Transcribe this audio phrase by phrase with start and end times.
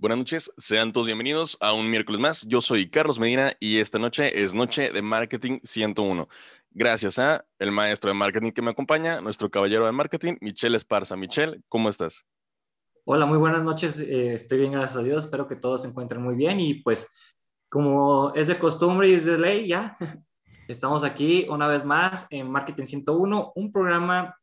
[0.00, 2.46] Buenas noches, sean todos bienvenidos a un miércoles más.
[2.48, 6.26] Yo soy Carlos Medina y esta noche es Noche de Marketing 101.
[6.70, 11.16] Gracias a el maestro de marketing que me acompaña, nuestro caballero de marketing, Michelle Esparza.
[11.16, 12.24] Michelle, ¿cómo estás?
[13.04, 13.98] Hola, muy buenas noches.
[13.98, 15.26] Eh, estoy bien, gracias a Dios.
[15.26, 17.36] Espero que todos se encuentren muy bien y pues
[17.68, 19.98] como es de costumbre y es de ley, ya
[20.66, 24.34] estamos aquí una vez más en Marketing 101, un programa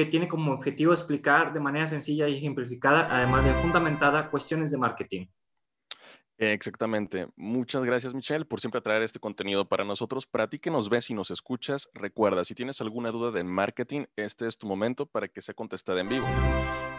[0.00, 4.78] que tiene como objetivo explicar de manera sencilla y ejemplificada, además de fundamentada, cuestiones de
[4.78, 5.26] marketing.
[6.38, 7.28] Exactamente.
[7.36, 10.26] Muchas gracias, Michelle, por siempre traer este contenido para nosotros.
[10.26, 14.06] Para ti que nos ves y nos escuchas, recuerda, si tienes alguna duda de marketing,
[14.16, 16.26] este es tu momento para que sea contestada en vivo.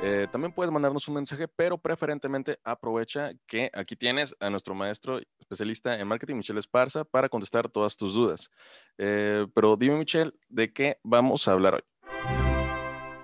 [0.04, 5.20] Eh, también puedes mandarnos un mensaje, pero preferentemente aprovecha que aquí tienes a nuestro maestro
[5.40, 8.52] especialista en marketing, Michelle Esparza, para contestar todas tus dudas.
[9.00, 11.91] Eh, pero dime, Michelle, ¿de qué vamos a hablar hoy?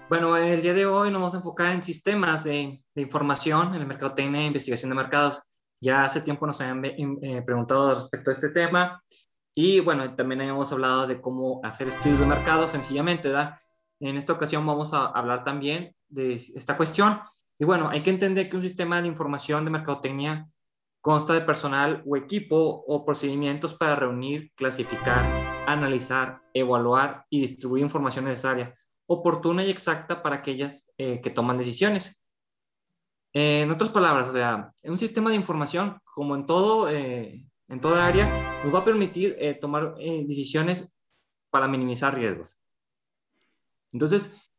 [0.09, 3.81] Bueno, el día de hoy nos vamos a enfocar en sistemas de, de información en
[3.81, 5.43] el mercado técnico e investigación de mercados.
[5.81, 9.03] Ya hace tiempo nos habían eh, preguntado respecto a este tema
[9.53, 13.55] y bueno, también habíamos hablado de cómo hacer estudios de mercado sencillamente, ¿verdad?
[13.99, 17.19] En esta ocasión vamos a hablar también de esta cuestión.
[17.59, 20.45] Y bueno, hay que entender que un sistema de información de mercadotecnia
[21.01, 25.25] consta de personal o equipo o procedimientos para reunir, clasificar,
[25.67, 28.73] analizar, evaluar y distribuir información necesaria,
[29.07, 32.23] oportuna y exacta para aquellas eh, que toman decisiones.
[33.33, 37.81] Eh, en otras palabras, o sea, un sistema de información, como en todo, eh, en
[37.81, 40.97] toda área, nos va a permitir eh, tomar decisiones
[41.49, 42.59] para minimizar riesgos.
[43.91, 44.51] Entonces,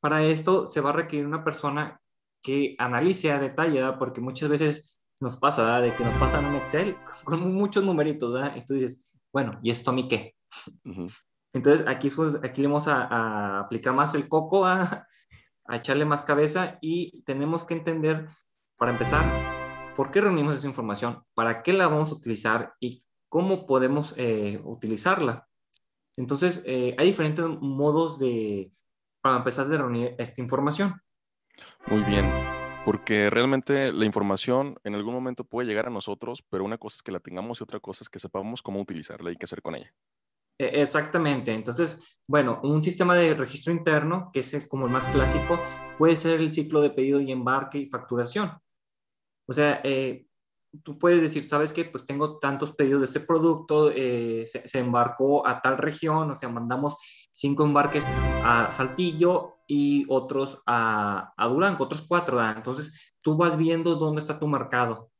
[0.00, 2.00] para esto se va a requerir una persona
[2.42, 6.96] que analice a detalle, porque muchas veces nos pasa, de que nos pasan un Excel
[7.24, 8.54] con muchos numeritos, ¿verdad?
[8.54, 10.36] Y tú dices, bueno, ¿y esto a mí qué?
[11.56, 15.06] Entonces, aquí, pues, aquí le vamos a, aplicar más el coco a,
[15.64, 18.28] a echarle más cabeza y tenemos que entender,
[18.76, 19.24] para empezar,
[19.96, 24.60] por qué reunimos esa información, para qué la vamos a utilizar y cómo podemos eh,
[24.64, 25.48] utilizarla.
[26.18, 28.70] Entonces, eh, hay diferentes modos de,
[29.22, 30.92] para empezar de reunir esta información.
[31.86, 32.30] Muy bien,
[32.84, 37.02] porque realmente la información en algún momento puede llegar a nosotros, pero una cosa es
[37.02, 39.74] que la tengamos y otra cosa es que sepamos cómo utilizarla y qué hacer con
[39.76, 39.90] ella.
[40.58, 41.52] E, exactamente.
[41.52, 45.60] Entonces, bueno, un sistema de registro interno, que es como el más clásico,
[45.98, 48.52] puede ser el ciclo de pedido y embarque y facturación.
[49.48, 50.26] O sea, eh,
[50.82, 51.84] tú puedes decir, ¿sabes qué?
[51.84, 56.48] Pues tengo tantos pedidos de este producto, eh, se, embarcó a tal región, o sea,
[56.48, 56.96] mandamos
[57.32, 62.42] cinco embarques a Saltillo y otros a, a Durango, otros cuatro.
[62.44, 65.10] Entonces, tú vas viendo dónde está tu mercado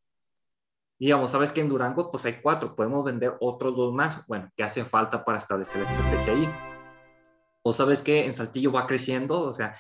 [0.99, 4.65] digamos, sabes que en Durango pues hay cuatro, podemos vender otros dos más, bueno, ¿qué
[4.65, 6.49] hace falta para establecer la estrategia ahí?
[7.63, 9.75] O sabes que en Saltillo va creciendo, o sea,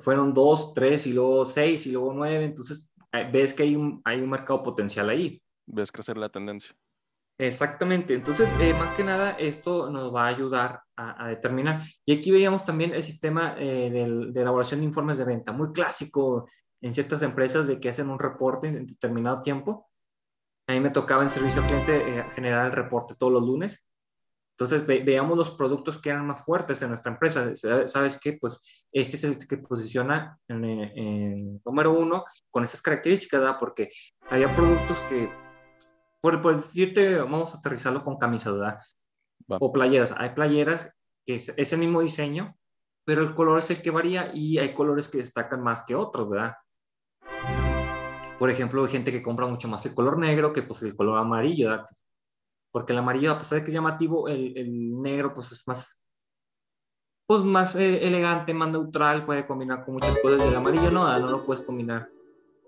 [0.00, 4.00] fueron dos, tres y luego seis y luego nueve, entonces eh, ves que hay un,
[4.04, 5.42] hay un mercado potencial ahí.
[5.66, 6.74] Ves crecer la tendencia.
[7.38, 11.80] Exactamente, entonces eh, más que nada esto nos va a ayudar a, determinar.
[12.04, 15.72] Y aquí veíamos también el sistema eh, de, de elaboración de informes de venta, muy
[15.72, 16.46] clásico
[16.80, 19.88] en ciertas empresas de que hacen un reporte en determinado tiempo
[20.66, 23.88] a mí me tocaba en servicio al cliente eh, generar el reporte todos los lunes.
[24.52, 27.50] Entonces, veamos los productos que eran más fuertes en nuestra empresa.
[27.86, 28.34] ¿Sabes qué?
[28.40, 33.56] Pues este es el que posiciona en, número uno con esas características, ¿verdad?
[33.58, 33.88] Porque
[34.30, 35.32] había productos que,
[36.20, 38.78] por, por decirte, vamos a aterrizarlo con camisas, ¿verdad?
[39.48, 40.14] O playeras.
[40.16, 40.92] Hay playeras
[41.26, 42.56] que es, es el mismo diseño,
[43.04, 46.28] pero el color es el que varía y hay colores que destacan más que otros,
[46.28, 46.54] ¿verdad?
[48.38, 51.18] Por ejemplo, hay gente que compra mucho más el color negro que pues el color
[51.18, 51.70] amarillo,
[52.70, 56.02] porque el amarillo, a pesar de que es llamativo, el, negro pues es más,
[57.26, 60.44] pues más eh, elegante, más neutral, puede combinar con muchas cosas.
[60.44, 62.08] El amarillo no, no lo puedes combinar.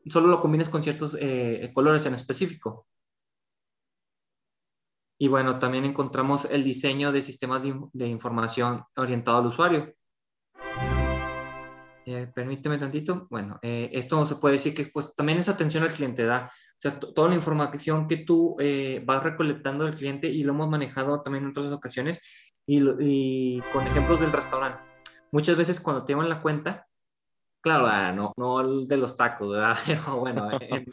[0.07, 2.87] Solo lo combinas con ciertos eh, colores en específico.
[5.19, 9.95] Y bueno, también encontramos el diseño de sistemas de información orientado al usuario.
[12.07, 13.27] Eh, permíteme tantito.
[13.31, 16.47] Bueno, eh, esto se puede decir que pues, también es atención al cliente, ¿da?
[16.47, 20.69] O sea, toda la información que tú eh, vas recolectando del cliente y lo hemos
[20.69, 24.83] manejado también en otras ocasiones y, con ejemplos del restaurante.
[25.33, 26.87] Muchas veces cuando te llevan la cuenta,
[27.61, 29.77] claro, ah, no, no el de los tacos, ¿verdad?
[29.87, 30.93] Pero bueno, en,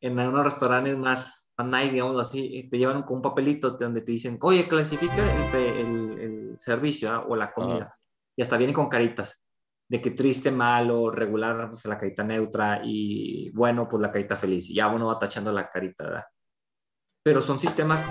[0.00, 4.12] en unos restaurantes más, más nice, digamos así, te llevan con un papelito donde te
[4.12, 7.24] dicen, oye, clasifica el, el, el servicio ¿ah?
[7.26, 7.98] o la comida.
[8.36, 9.45] Y hasta viene con caritas
[9.88, 14.70] de que triste, malo, regular, pues la carita neutra y bueno, pues la carita feliz.
[14.70, 16.24] Y ya uno va tachando la carita, ¿verdad?
[17.22, 18.04] Pero son sistemas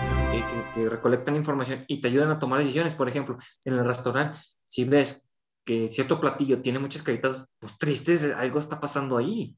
[0.73, 2.95] que, recolectan información y te ayudan a tomar decisiones.
[2.95, 4.37] Por ejemplo, en el restaurante,
[4.67, 5.29] si ves
[5.65, 9.57] que cierto platillo tiene muchas caritas pues, tristes, algo está pasando ahí.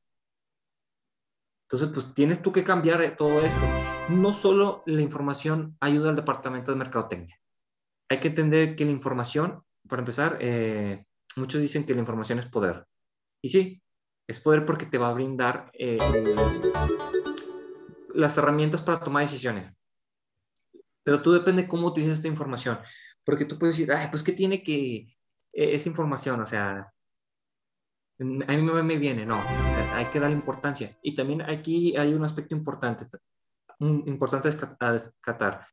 [1.64, 3.62] Entonces, pues tienes tú que cambiar todo esto.
[4.10, 7.38] No solo la información ayuda al departamento de mercadotecnia.
[8.10, 11.07] Hay que entender que la información, para empezar, eh,
[11.38, 12.86] muchos dicen que la información es poder.
[13.42, 13.82] Y sí,
[14.28, 15.98] es poder porque te va a brindar eh,
[18.14, 19.72] las herramientas para tomar decisiones.
[21.04, 22.80] Pero tú depende cómo utilizas esta información.
[23.24, 25.08] Porque tú puedes decir, Ay, pues, ¿qué tiene que
[25.54, 26.42] e-, esa información?
[26.42, 26.94] O sea,
[28.20, 30.98] a mí me viene, no, o sea, hay que darle importancia.
[31.04, 33.06] Y también aquí hay un aspecto importante,
[33.80, 34.50] importante
[34.80, 35.68] a descatar.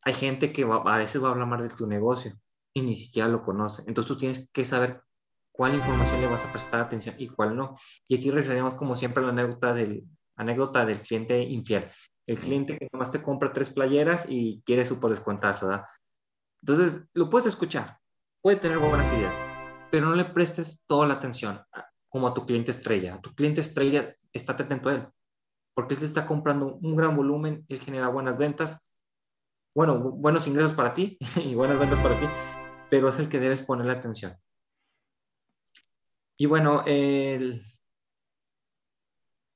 [0.00, 2.34] Hay gente que a veces va a hablar más de tu negocio
[2.74, 3.82] y ni siquiera lo conoce.
[3.86, 5.02] Entonces tú tienes que saber
[5.52, 7.74] cuál información le vas a prestar atención y cuál no.
[8.08, 10.04] Y aquí regresaremos como siempre a la anécdota del,
[10.36, 11.86] anécdota del cliente infiel.
[12.26, 15.84] El cliente que nomás te compra tres playeras y quiere su por descuentazo, ¿verdad?
[16.62, 17.98] Entonces, lo puedes escuchar,
[18.40, 19.36] puede tener buenas ideas,
[19.90, 21.60] pero no le prestes toda la atención
[22.08, 23.14] como a tu cliente estrella.
[23.14, 25.08] A tu cliente estrella, estate atento a él,
[25.74, 28.92] porque él se está comprando un gran volumen, él genera buenas ventas,
[29.74, 32.26] bueno, buenos ingresos para ti y buenas ventas para ti,
[32.92, 34.36] pero es el que debes ponerle atención.
[36.36, 37.58] Y bueno, el,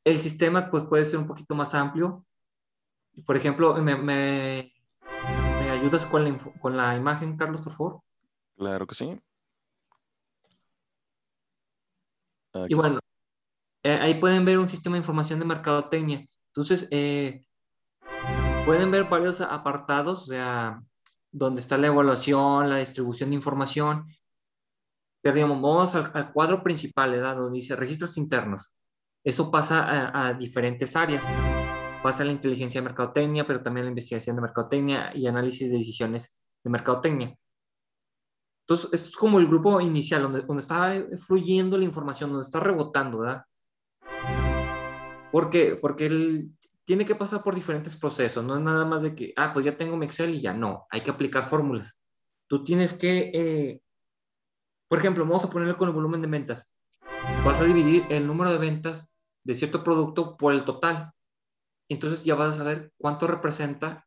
[0.05, 2.25] el sistema pues puede ser un poquito más amplio.
[3.27, 4.73] Por ejemplo, me, me,
[5.71, 8.01] ayudas con la, con la imagen, Carlos, por favor?
[8.57, 9.21] Claro que sí.
[12.69, 13.01] y bueno,
[13.83, 16.27] eh, ahí pueden ver un sistema de información de mercadotecnia.
[16.47, 17.47] Entonces, eh,
[18.65, 20.83] pueden ver varios apartados, o sea,
[21.37, 24.07] donde está la evaluación, la distribución de información.
[25.21, 27.37] Pero digamos, vamos al, cuadro principal, ¿verdad?
[27.37, 28.73] Donde dice registros internos.
[29.23, 31.27] Eso pasa a, diferentes áreas.
[32.03, 35.71] Pasa a la inteligencia de mercadotecnia, pero también a la investigación de mercadotecnia y análisis
[35.71, 37.37] de decisiones de mercadotecnia.
[38.63, 42.61] Entonces, esto es como el grupo inicial, donde, donde está fluyendo la información, donde está
[42.61, 43.45] rebotando, ¿verdad?
[45.31, 45.77] ¿Por qué?
[45.77, 46.51] Porque él
[46.87, 49.77] tiene que pasar por diferentes procesos, no es nada más de que, ah, pues ya
[49.77, 52.01] tengo mi Excel y ya no, hay que aplicar fórmulas.
[52.47, 53.83] Tú tienes que, eh,
[54.89, 56.73] por ejemplo, vamos a ponerlo con el volumen de ventas.
[57.45, 59.13] Vas a dividir el número de ventas
[59.45, 61.11] de cierto producto por el total.
[61.89, 64.07] Entonces ya vas a saber cuánto representa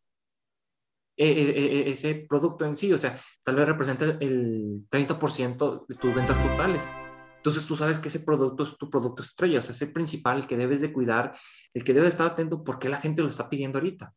[1.18, 6.16] eh, eh, ese producto en sí, o sea, tal vez representa el 30% de tus
[6.16, 6.90] ventas totales.
[7.40, 10.40] Entonces tú sabes que ese producto es tu producto estrella, o sea, es el principal,
[10.40, 11.34] el que debes de cuidar,
[11.74, 14.14] el que debes estar atento porque la gente lo está pidiendo ahorita.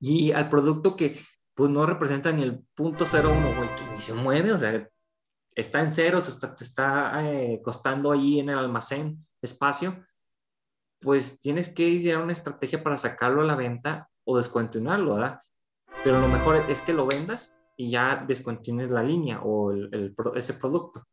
[0.00, 1.16] Y al producto que
[1.54, 4.88] pues no representa ni el punto 01 o el que ni se mueve, o sea,
[5.54, 7.22] está en ceros, está, te está
[7.62, 10.04] costando ahí en el almacén espacio,
[11.00, 15.40] pues tienes que idear una estrategia para sacarlo a la venta o descontinuarlo, ¿verdad?
[16.02, 20.54] Pero lo mejor es que lo vendas y ya descontinúes la línea o el, ese
[20.54, 21.06] producto.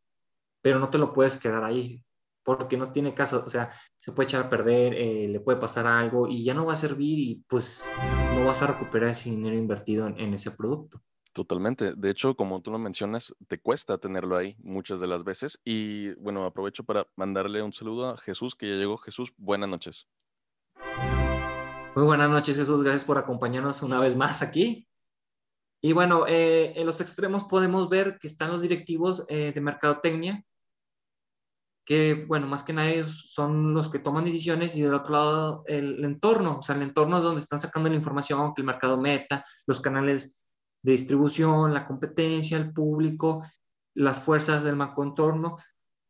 [0.68, 2.04] Pero no te lo puedes quedar ahí
[2.42, 5.86] porque no tiene caso, o sea, se puede echar a perder, eh, le puede pasar
[5.86, 7.90] algo y ya no va a servir y pues
[8.34, 11.00] no vas a recuperar ese dinero invertido en, ese producto.
[11.32, 11.94] Totalmente.
[11.96, 15.58] De hecho, como tú lo mencionas, te cuesta tenerlo ahí muchas de las veces.
[15.64, 18.98] Y bueno, aprovecho para mandarle un saludo a Jesús, que ya llegó.
[18.98, 20.06] Jesús, buenas noches.
[21.94, 22.82] Muy buenas noches, Jesús.
[22.82, 24.86] Gracias por acompañarnos una vez más aquí.
[25.80, 30.44] Y bueno, eh, en los extremos podemos ver que están los directivos eh, de mercadotecnia,
[31.88, 36.04] que, bueno, más que nada son los que toman decisiones y del otro lado el,
[36.04, 39.42] entorno, o sea, el entorno es donde están sacando la información, que el mercado meta,
[39.66, 40.44] los canales
[40.82, 43.42] de distribución, la competencia, el público,
[43.94, 45.56] las fuerzas del macroentorno,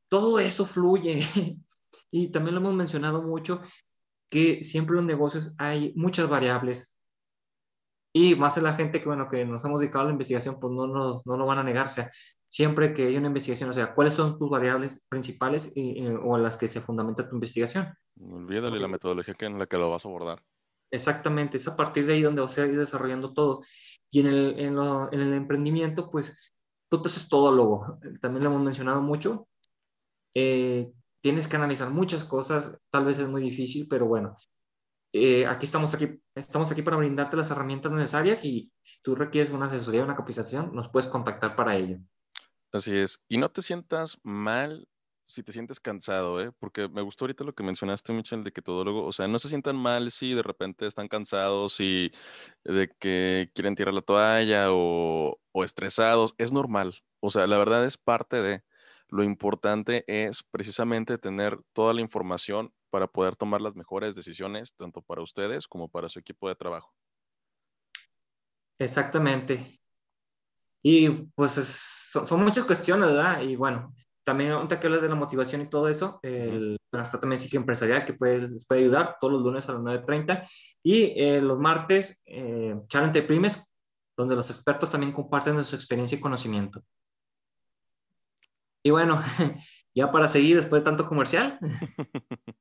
[0.08, 1.22] todo eso fluye.
[2.10, 3.60] y también lo hemos mencionado mucho,
[4.28, 6.97] que siempre en los negocios hay muchas variables
[8.18, 10.72] y más en la gente que, bueno, que nos hemos dedicado a la investigación, pues
[10.72, 12.08] no, no, no lo van a negarse.
[12.48, 16.56] Siempre que hay una investigación, o sea, ¿cuáles son tus variables principales o en las
[16.56, 17.94] que se fundamenta tu investigación?
[18.20, 20.42] Olvídale la metodología que en la que lo vas a abordar.
[20.90, 23.62] Exactamente, es a partir de ahí donde vas a ir desarrollando todo.
[24.10, 26.54] Y en el, en, en el emprendimiento, pues
[26.88, 29.48] tú te haces todo También lo hemos mencionado mucho.
[30.34, 34.34] Eh, tienes que analizar muchas cosas, tal vez es muy difícil, pero bueno,
[35.12, 39.50] eh, aquí estamos aquí, estamos aquí para brindarte las herramientas necesarias y si tú requieres
[39.50, 41.98] una asesoría, una capacitación, nos puedes contactar para ello.
[42.72, 43.24] Así es.
[43.28, 44.86] Y no te sientas mal
[45.26, 46.52] si te sientes cansado, ¿eh?
[46.58, 49.38] Porque me gustó ahorita lo que mencionaste, Michelle, de que todo luego, o sea, no
[49.38, 52.12] se sientan mal si de repente están cansados y
[52.64, 56.34] de que quieren tirar la toalla o, o estresados.
[56.38, 56.98] Es normal.
[57.20, 58.64] O sea, la verdad es parte de
[59.08, 65.02] lo importante es precisamente tener toda la información para poder tomar las mejores decisiones, tanto
[65.02, 66.92] para ustedes como para su equipo de trabajo.
[68.78, 69.80] Exactamente.
[70.82, 73.42] Y pues son, muchas cuestiones, ¿verdad?
[73.42, 73.92] Y bueno,
[74.24, 77.56] también, ahorita que hablas de la motivación y todo eso, el, bueno, está también Psique
[77.56, 80.48] Empresarial que puede, les puede ayudar todos los lunes a las 9.30
[80.82, 83.68] y eh, los martes, eh, Challenge Primes,
[84.16, 86.82] donde los expertos también comparten de su experiencia y conocimiento.
[88.88, 89.20] Y bueno,
[89.94, 91.58] ya para seguir después de tanto comercial,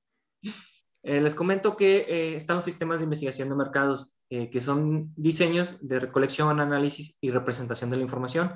[1.04, 5.14] eh, les comento que eh, están los sistemas de investigación de mercados, eh, que son
[5.16, 8.52] diseños de recolección, análisis y representación de la información,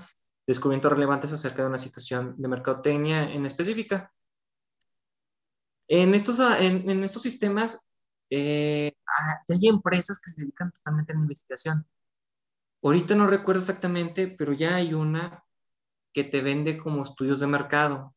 [0.46, 4.12] descubrimientos relevantes acerca de una situación de mercadotecnia en específica.
[5.88, 11.16] En estos, ah, en, en estos sistemas ah, hay empresas que se dedican totalmente a
[11.16, 11.88] la investigación.
[12.84, 15.42] Ahorita no recuerdo exactamente, pero ya hay una
[16.13, 18.13] que te vende como estudios de mercado.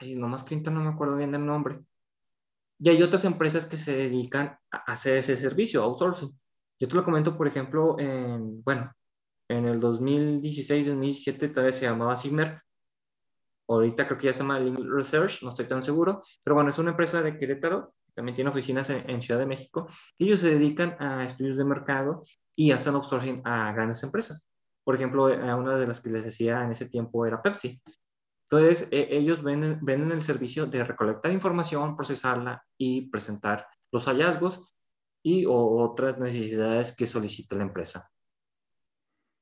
[0.00, 1.80] Ay, nomás que no me acuerdo bien del nombre.
[2.78, 6.38] Y hay otras empresas que se dedican a hacer ese servicio, outsourcing.
[6.78, 8.90] Yo te lo comento, por ejemplo, en, bueno,
[9.48, 12.62] en el 2016-2017 todavía se llamaba Sigmer.
[13.68, 16.22] Ahorita creo que ya se llama Link Research, no estoy tan seguro.
[16.42, 19.86] Pero bueno, es una empresa de Querétaro, también tiene oficinas en, en Ciudad de México.
[20.18, 22.24] Ellos se dedican a estudios de mercado
[22.56, 24.48] y hacen outsourcing a grandes empresas.
[24.84, 27.80] Por ejemplo, una de las que les decía en ese tiempo era Pepsi.
[28.42, 34.74] Entonces, e, ellos venden, venden el servicio de recolectar información, procesarla y presentar los hallazgos
[35.22, 38.10] y otras necesidades que solicita la empresa.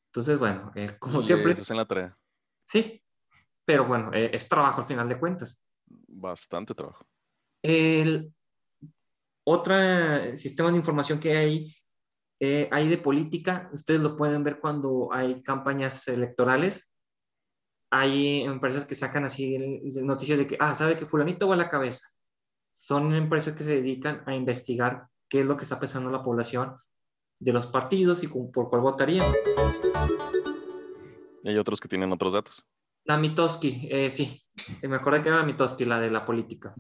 [0.09, 1.53] Entonces, bueno, eh, como siempre...
[1.53, 2.19] Eso es en la tarea.
[2.65, 3.03] Sí,
[3.65, 5.65] pero bueno, eh, es trabajo al final de cuentas.
[5.87, 7.07] Bastante trabajo.
[7.63, 8.33] El
[9.45, 9.75] otro
[10.37, 11.75] sistema de información que hay
[12.41, 16.93] eh, hay de política, ustedes lo pueden ver cuando hay campañas electorales.
[17.91, 19.57] Hay empresas que sacan así
[20.03, 22.09] noticias de que, ah, sabe que fulanito va a la cabeza.
[22.71, 26.77] Son empresas que se dedican a investigar qué es lo que está pensando la población
[27.41, 29.33] de los partidos y por cuál votarían.
[31.45, 32.67] Hay otros que tienen otros datos.
[33.05, 34.43] La Mitoski, eh, sí.
[34.83, 36.75] Me acuerdo que era la Mitoski, la de la política.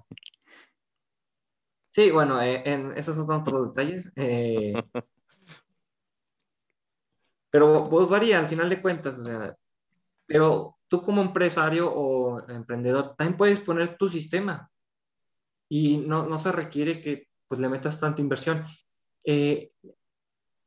[1.90, 4.12] Sí, bueno, eh, en, esos son otros detalles.
[7.50, 9.56] Pero pues varía al final de cuentas, o sea,
[10.26, 14.70] pero tú como empresario o emprendedor también puedes poner tu sistema.
[15.70, 18.64] Y no, no se requiere que pues le metas tanta inversión.
[19.24, 19.72] Eh,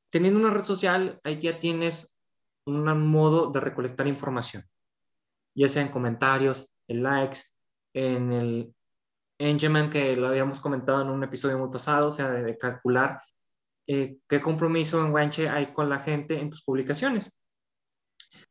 [0.10, 2.18] teniendo una red social, ahí ya tienes
[2.66, 4.64] un modo de recolectar información,
[5.56, 7.40] ya sea en comentarios, en likes,
[7.94, 8.76] en el
[9.40, 13.20] engagement que lo habíamos comentado en un episodio muy pasado, o sea, de calcular
[13.88, 17.40] eh, qué compromiso enganche hay con la gente en tus publicaciones.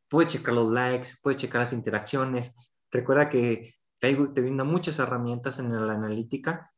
[0.08, 2.72] Puedes checar los likes, puedes checar las interacciones.
[2.90, 6.72] Recuerda que Facebook te brinda muchas herramientas en la analítica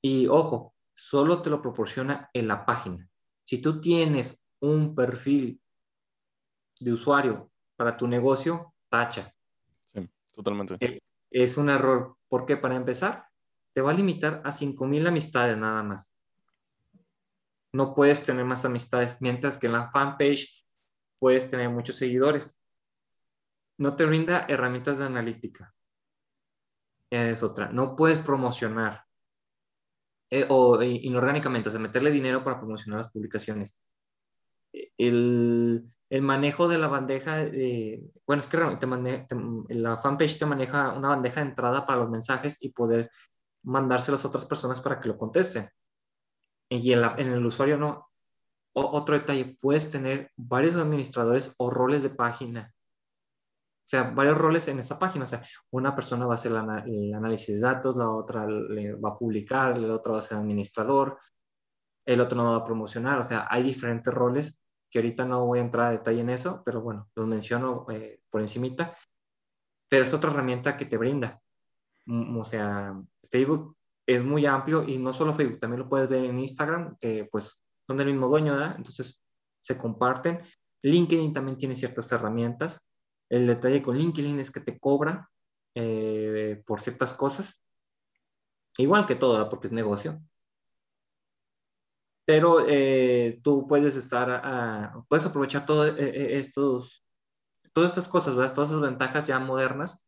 [0.00, 3.08] y ojo, solo te lo proporciona en la página.
[3.44, 5.60] Si tú tienes un perfil
[6.78, 9.32] de usuario para tu negocio, tacha.
[9.92, 10.76] Sí, totalmente.
[10.80, 12.16] Eh, es un error.
[12.28, 12.56] ¿Por qué?
[12.56, 13.26] Para empezar,
[13.72, 16.15] te va a limitar a 5.000 amistades nada más
[17.76, 20.66] no puedes tener más amistades, mientras que en la fanpage
[21.18, 22.58] puedes tener muchos seguidores.
[23.78, 25.74] No te brinda herramientas de analítica.
[27.10, 27.70] Es otra.
[27.70, 29.04] No puedes promocionar.
[30.30, 33.76] Eh, o inorgánicamente, o sea, meterle dinero para promocionar las publicaciones.
[34.72, 35.86] El,
[36.22, 37.44] manejo de la bandeja,
[38.26, 38.56] bueno, es que
[39.68, 43.10] la fanpage te maneja una bandeja de entrada para los mensajes y poder
[43.62, 45.70] mandárselos a otras personas para que lo contesten
[46.68, 48.08] y en, el usuario no.
[48.72, 52.74] otro detalle, puedes tener varios administradores o roles de página.
[53.86, 55.24] O sea, varios roles en esa página.
[55.24, 59.10] O sea, una persona va a hacer el, análisis de datos, la otra le va
[59.10, 61.18] a publicar, el otro va a ser administrador,
[62.04, 63.18] el otro no va a promocionar.
[63.18, 66.62] O sea, hay diferentes roles que ahorita no voy a entrar a detalle en eso,
[66.64, 68.96] pero bueno, los menciono eh, por encimita.
[69.88, 71.40] Pero es otra herramienta que te brinda.
[72.06, 72.92] Mm, o sea,
[73.30, 73.75] Facebook
[74.06, 77.62] es muy amplio y no solo Facebook, también lo puedes ver en Instagram, que pues
[77.86, 78.74] son del mismo dueño, ¿verdad?
[78.76, 79.22] Entonces
[79.60, 80.42] se comparten.
[80.82, 82.88] LinkedIn también tiene ciertas herramientas.
[83.28, 85.28] El detalle con LinkedIn es que te cobra
[85.74, 87.60] eh, por ciertas cosas.
[88.78, 90.20] Igual que todo, porque es negocio.
[92.24, 97.04] Pero eh, tú puedes estar, puedes aprovechar todo, eh, estos,
[97.72, 98.54] todas estas cosas, ¿verdad?
[98.54, 100.06] Todas esas ventajas ya modernas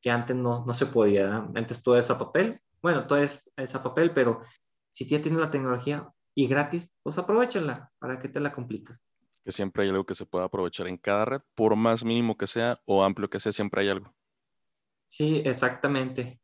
[0.00, 1.36] que antes no, no se podía.
[1.54, 4.40] Antes todo es a papel bueno, todo es, a papel, pero
[4.92, 9.04] si ya tienes la tecnología y gratis, pues aprovechala para que te la complicas.
[9.44, 12.46] Que siempre hay algo que se pueda aprovechar en cada red, por más mínimo que
[12.46, 14.14] sea o amplio que sea, siempre hay algo.
[15.06, 16.40] Sí, exactamente.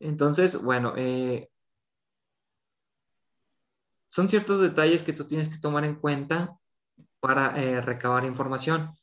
[0.00, 1.48] Entonces, bueno, eh,
[4.08, 6.58] son ciertos detalles que tú tienes que tomar en cuenta
[7.20, 8.94] para eh, recabar información.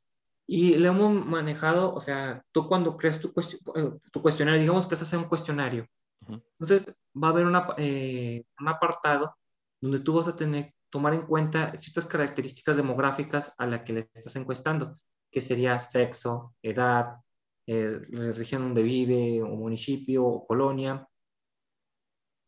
[0.46, 3.30] Y le hemos manejado, o sea, tú cuando creas tu,
[3.76, 5.88] eh, tu cuestionario, digamos que es hacer un cuestionario,
[6.28, 7.46] entonces va a haber
[7.78, 9.36] eh, un apartado
[9.82, 14.10] donde tú vas a tener tomar en cuenta ciertas características demográficas a la que le
[14.14, 14.96] estás encuestando,
[15.32, 17.18] que sería sexo, edad,
[17.68, 18.00] eh,
[18.34, 21.08] región donde vive, o municipio, o colonia.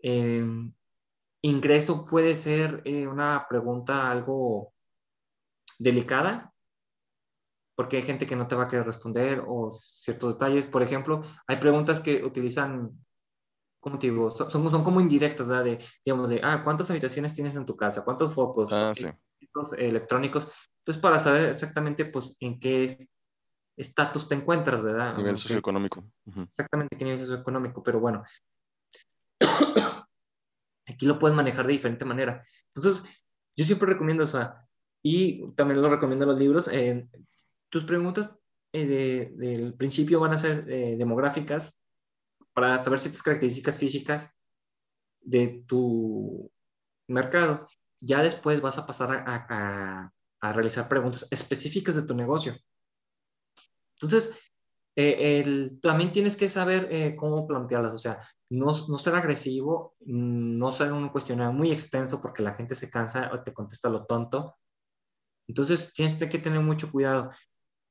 [0.02, 0.74] Em,
[1.42, 4.74] ingreso puede ser eh, una pregunta algo
[5.78, 6.54] delicada,
[7.76, 10.68] porque hay gente que no te va a querer responder o ciertos detalles.
[10.68, 12.92] Por ejemplo, hay preguntas que utilizan
[13.80, 15.64] como te digo, son, son como indirectos, ¿verdad?
[15.64, 18.04] De, digamos, de, ah, ¿cuántas habitaciones tienes en tu casa?
[18.04, 18.70] ¿Cuántos focos?
[18.72, 19.08] Ah, sí.
[19.78, 20.48] electrónicos.
[20.80, 22.96] Entonces, para saber exactamente, pues, en qué
[23.78, 25.16] estatus te encuentras, ¿verdad?
[25.16, 26.04] Nivel socioeconómico.
[26.44, 28.24] Exactamente, qué nivel socioeconómico, pero bueno.
[30.88, 32.42] Aquí lo puedes manejar de diferente manera.
[32.74, 34.68] Entonces, yo siempre recomiendo, o sea,
[35.02, 37.08] y también lo recomiendo los libros, eh,
[37.70, 38.32] tus preguntas
[38.74, 41.79] eh, del principio van a ser eh, demográficas,
[42.60, 44.36] para saber ciertas características físicas
[45.22, 46.52] de tu
[47.08, 47.66] mercado.
[48.02, 50.12] Ya después vas a pasar a,
[50.42, 52.54] realizar preguntas específicas de tu negocio.
[53.94, 54.52] Entonces,
[54.98, 60.72] eh, también tienes que saber eh, cómo plantearlas, o sea, no, no, ser agresivo, no
[60.74, 64.58] ser un cuestionario muy extenso porque la gente se cansa o te contesta lo tonto.
[65.48, 67.30] Entonces, tienes que tener mucho cuidado.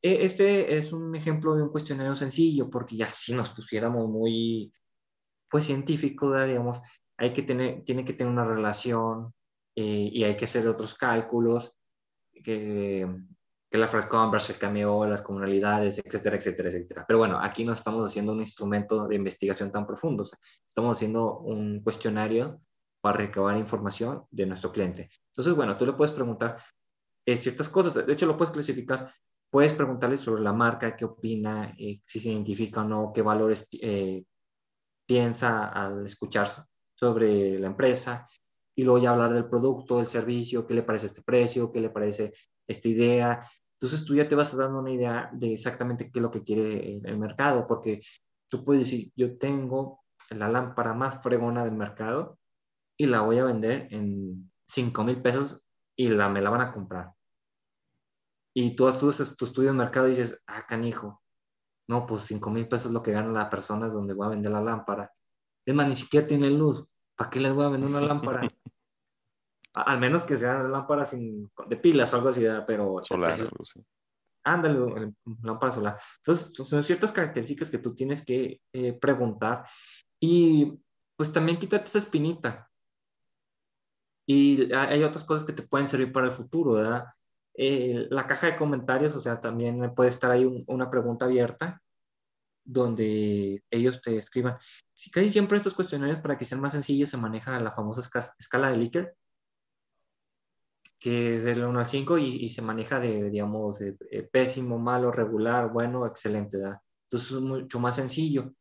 [0.02, 4.72] E, este es un ejemplo de un cuestionario sencillo, porque ya si nos pusiéramos muy,
[5.50, 6.82] pues científico, digamos,
[7.16, 9.34] hay que tener, tiene que tener una relación
[9.74, 11.76] eh, y hay que hacer otros cálculos,
[12.32, 13.06] que,
[13.70, 17.04] que la Fred Converse, el cameo, las comunalidades, etcétera, etcétera, etcétera.
[17.06, 20.24] Pero bueno, aquí no estamos haciendo un instrumento de investigación tan profundo,
[20.68, 22.60] estamos haciendo un cuestionario
[23.00, 25.10] para recabar información de nuestro cliente.
[25.32, 26.56] Entonces, bueno, tú le puedes preguntar
[27.26, 29.12] eh, ciertas cosas, de hecho lo puedes clasificar
[29.50, 33.68] Puedes preguntarle sobre la marca, qué opina, eh, si se identifica o no, qué valores
[33.80, 34.24] eh,
[35.06, 36.46] piensa al escuchar
[36.94, 38.26] sobre la empresa
[38.74, 41.90] y luego ya hablar del producto, del servicio, qué le parece este precio, qué le
[41.90, 42.32] parece
[42.66, 43.40] esta idea.
[43.72, 46.98] Entonces tú ya te vas dando una idea de exactamente qué es lo que quiere
[46.98, 48.00] el, mercado, porque
[48.48, 52.38] tú puedes decir, yo tengo la lámpara más fregona del mercado
[52.98, 56.70] y la voy a vender en 5 mil pesos y la, me la van a
[56.70, 57.17] comprar
[58.60, 61.22] y tú haces tu estudio de mercado y dices, ah, canijo,
[61.86, 64.30] no, pues 5 mil pesos es lo que gana la persona es donde voy a
[64.30, 65.14] vender la lámpara.
[65.64, 66.84] Es más, ni siquiera tiene luz.
[67.14, 68.40] ¿Para qué les voy a vender una lámpara?
[69.74, 73.00] Al menos que sea lámpara sin, de pilas o algo así, pero...
[73.04, 73.46] Solar, sí.
[74.42, 76.00] Ándale, lámpara solar.
[76.16, 79.68] Entonces, son ciertas características que tú tienes que eh, preguntar
[80.18, 80.82] y
[81.14, 82.68] pues también quítate esa espinita.
[84.26, 87.04] Y hay otras cosas que te pueden servir para el futuro, ¿verdad?
[87.60, 91.82] Eh, la caja de comentarios, o sea, también puede estar ahí una pregunta abierta
[92.64, 94.58] donde ellos te escriban.
[94.94, 98.70] Si casi siempre estos cuestionarios, para que sean más sencillos, se maneja la famosa escala
[98.70, 99.16] de Likert,
[101.00, 103.94] que es del 1 al 5 y, se maneja de, digamos, de,
[104.30, 106.58] pésimo, malo, regular, bueno, excelente.
[106.58, 106.80] ¿verdad?
[107.04, 108.54] Entonces es mucho más sencillo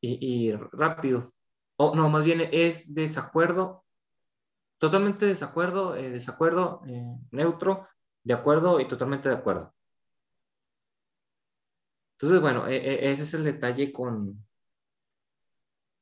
[0.00, 1.32] y rápido.
[1.76, 3.84] O no, más bien es desacuerdo
[4.78, 7.88] totalmente desacuerdo, eh, desacuerdo, eh, neutro,
[8.24, 9.74] de acuerdo y totalmente de acuerdo.
[12.12, 14.44] Entonces, bueno, e, e, ese es el detalle con,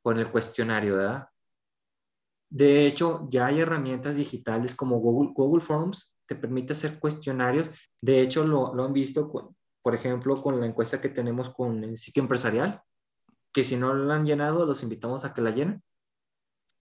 [0.02, 1.28] con el cuestionario, ¿verdad?
[2.48, 7.70] De hecho, ya hay herramientas digitales como Google, Google Forms, te permite hacer cuestionarios.
[8.00, 9.30] De hecho, lo, lo han visto,
[9.82, 12.82] por ejemplo, con la encuesta que tenemos con el sitio empresarial,
[13.52, 15.82] que si no la han llenado, los invitamos a que la llenen.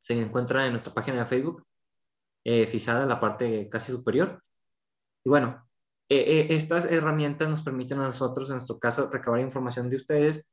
[0.01, 1.65] Se encuentra en nuestra página de Facebook.
[2.47, 4.43] Eh, fijada en la parte casi superior.
[5.23, 5.67] Y bueno,
[6.08, 10.51] eh, eh, estas herramientas nos permiten a nosotros, en nuestro caso, recabar información de ustedes,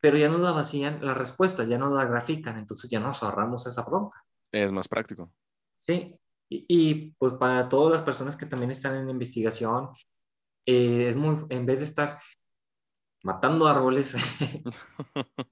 [0.00, 3.66] pero ya no la vacían la respuesta, ya no la grafican, entonces ya nos ahorramos
[3.66, 4.22] esa bronca.
[4.52, 5.32] Es más práctico.
[5.74, 6.14] Sí,
[6.50, 9.88] y, pues para todas las personas que también están en investigación,
[10.66, 12.18] es muy, en vez de estar
[13.22, 14.14] matando árboles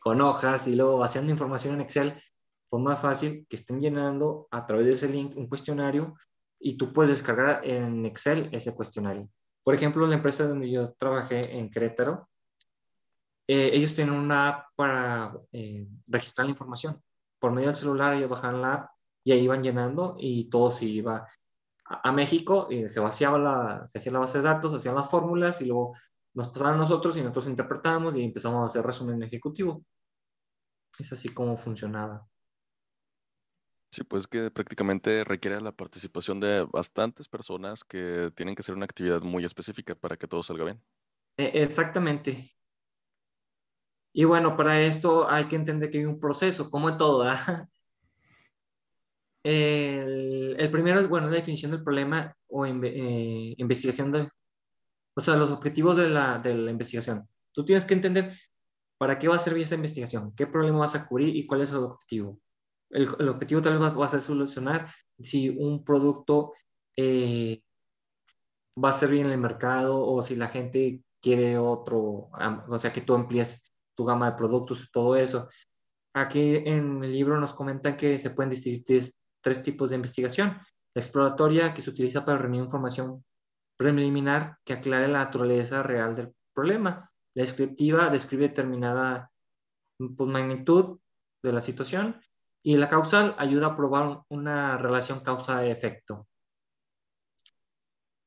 [0.00, 2.22] con hojas y luego vaciando información en Excel,
[2.68, 6.14] fue más fácil que estén llenando a través de ese link un cuestionario
[6.58, 9.28] y tú puedes descargar en Excel ese cuestionario.
[9.62, 12.28] Por ejemplo, la empresa donde yo trabajé en Querétaro,
[13.46, 17.02] eh, ellos tienen una app para eh, registrar la información.
[17.38, 18.90] Por medio del celular ellos bajaban la app
[19.22, 21.26] y ahí iban llenando y todo se iba
[21.84, 25.10] a, México y se vaciaba la, se hacía la base de datos, se hacían las
[25.10, 25.92] fórmulas y luego
[26.34, 29.84] nos pasaban a nosotros y nosotros interpretamos y empezamos a hacer resumen ejecutivo.
[30.98, 32.26] Es así como funcionaba.
[33.94, 38.86] Sí, pues que prácticamente requiere la participación de bastantes personas que tienen que hacer una
[38.86, 40.82] actividad muy específica para que todo salga bien.
[41.36, 42.50] E, exactamente.
[44.12, 47.24] Y bueno, para esto hay que entender que hay un proceso, como en todo.
[49.44, 54.26] El, el, primero es, bueno, la definición del problema o eh, investigación de,
[55.14, 57.28] o sea, los objetivos de la, de la investigación.
[57.52, 58.32] Tú tienes que entender
[58.96, 61.72] para qué va a servir esa investigación, qué problema vas a cubrir y cuál es
[61.72, 62.40] el objetivo.
[62.94, 66.52] El, objetivo tal vez va, a ser solucionar si un producto
[66.96, 67.60] eh,
[68.82, 72.30] va a servir en el mercado o si la gente quiere otro,
[72.68, 75.48] o sea, que tú amplíes tu gama de productos y todo eso.
[76.14, 80.60] Aquí en el libro nos comentan que se pueden distinguir tres tipos de investigación.
[80.94, 83.24] La exploratoria, que se utiliza para reunir información
[83.76, 87.10] preliminar que aclare la naturaleza real del problema.
[87.34, 89.32] La descriptiva describe determinada
[89.98, 91.00] pues, magnitud
[91.42, 92.20] de la situación
[92.64, 96.26] y la causal ayuda a probar una relación causa-efecto.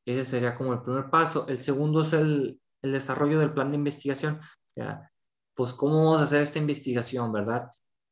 [0.05, 1.47] Ese sería como el primer paso.
[1.49, 4.39] El segundo es el, el desarrollo del plan de investigación.
[4.67, 5.11] Sea,
[5.55, 7.71] pues cómo vamos a hacer esta investigación, ¿verdad?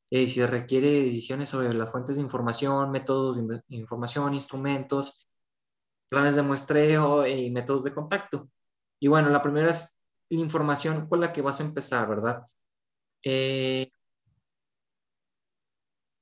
[0.09, 5.29] Y si requiere ediciones sobre las fuentes de información, métodos de información, instrumentos,
[6.09, 8.49] planes de muestreo y métodos de contacto.
[8.99, 9.95] Y bueno, la primera es
[10.29, 12.43] la información con la que vas a empezar, ¿verdad?
[13.23, 13.91] Eh,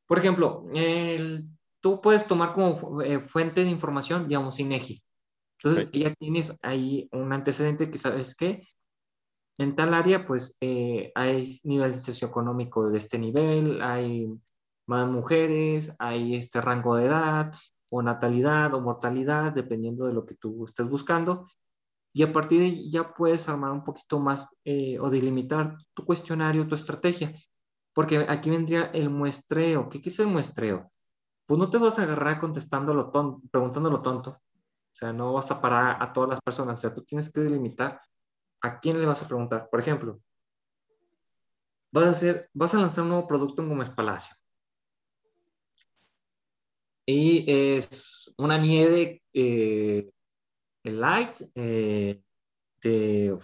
[0.05, 0.65] por ejemplo,
[1.81, 5.03] tú puedes tomar como eh, fuente de información, digamos, INEGI.
[5.61, 8.61] Entonces, ya tienes ahí un antecedente que sabes que
[9.57, 14.27] en tal área, pues eh, hay nivel socioeconómico de este nivel, hay
[14.87, 17.53] más mujeres, hay este rango de edad,
[17.89, 21.47] o natalidad o mortalidad, dependiendo de lo que tú estés buscando.
[22.11, 26.03] Y a partir de ahí ya puedes armar un poquito más eh, o delimitar tu
[26.03, 27.33] cuestionario, tu estrategia.
[27.93, 29.87] Porque aquí vendría el muestreo.
[29.89, 30.91] ¿Qué, es el muestreo?
[31.45, 34.31] Pues no te vas a agarrar contestándolo tonto, preguntándolo tonto.
[34.31, 36.79] O sea, no vas a parar a todas las personas.
[36.79, 38.01] O sea, tú tienes que delimitar
[38.61, 39.69] a quién le vas a preguntar.
[39.69, 40.19] Por ejemplo,
[41.91, 44.35] vas a, hacer, vas a lanzar un nuevo producto en Gómez Palacio.
[47.05, 50.09] Y es una nieve eh,
[50.83, 52.21] light eh,
[52.81, 53.37] de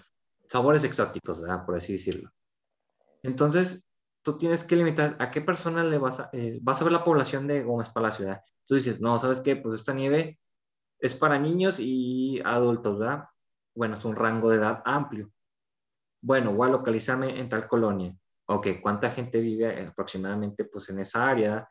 [0.47, 1.65] sabores exóticos, ¿verdad?
[1.65, 2.31] por así decirlo.
[3.21, 3.83] Entonces,
[4.23, 7.03] tú tienes que limitar a qué persona le vas a, eh, vas a ver la
[7.03, 8.43] población de Gómez Palacio, ¿verdad?
[8.67, 9.55] Tú dices, no, ¿sabes qué?
[9.55, 10.39] Pues esta nieve
[10.99, 13.25] es para niños y adultos, ¿verdad?
[13.75, 15.31] Bueno, es un rango de edad amplio.
[16.21, 18.15] Bueno, voy a localizarme en tal colonia.
[18.47, 21.67] Ok, ¿cuánta gente vive aproximadamente pues en esa área?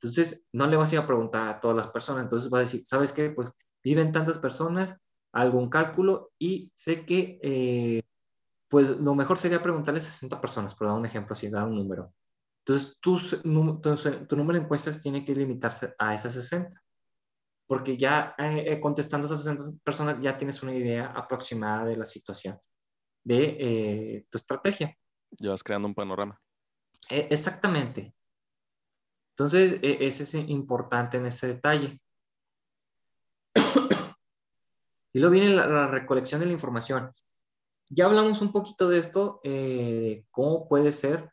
[0.00, 2.62] Entonces, no le vas a ir a preguntar a todas las personas, entonces vas a
[2.62, 3.30] decir, ¿sabes qué?
[3.30, 5.00] Pues viven tantas personas,
[5.32, 8.02] algún cálculo y sé que, eh,
[8.72, 11.76] pues lo mejor sería preguntarle a 60 personas, por dar un ejemplo, así, dar un
[11.76, 12.14] número.
[12.64, 16.82] Entonces, tu, tu, número de encuestas tiene que limitarse a esas 60,
[17.66, 21.98] porque ya eh, eh, contestando a esas 60 personas ya tienes una idea aproximada de
[21.98, 22.58] la situación
[23.22, 24.96] de tu estrategia.
[25.38, 26.40] Ya vas creando un panorama.
[27.10, 28.14] E, exactamente.
[29.32, 32.00] Entonces, e, ese es importante en ese detalle.
[35.12, 37.12] y luego viene la, recolección de la información.
[37.94, 41.32] Ya hablamos un poquito de esto, eh, cómo puede ser,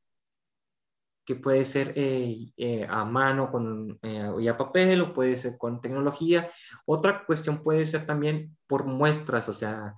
[1.26, 4.00] que puede ser eh, eh, a mano con
[4.42, 6.50] ya papel o puede ser con tecnología.
[6.86, 9.96] Otra cuestión puede ser también por muestras, o sea,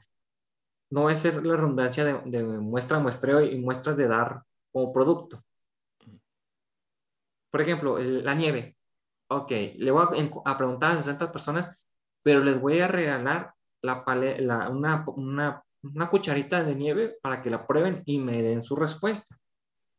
[0.92, 4.94] no va a ser la redundancia de, de muestra, muestreo y muestras de dar como
[4.94, 5.44] producto
[7.52, 8.78] por ejemplo, la nieve.
[9.28, 10.06] Ok, le voy
[10.46, 11.88] a, preguntar a 60 personas,
[12.22, 14.04] pero les voy a regalar la,
[14.70, 15.64] una, una,
[16.10, 19.36] cucharita de nieve para que la prueben y me den su respuesta.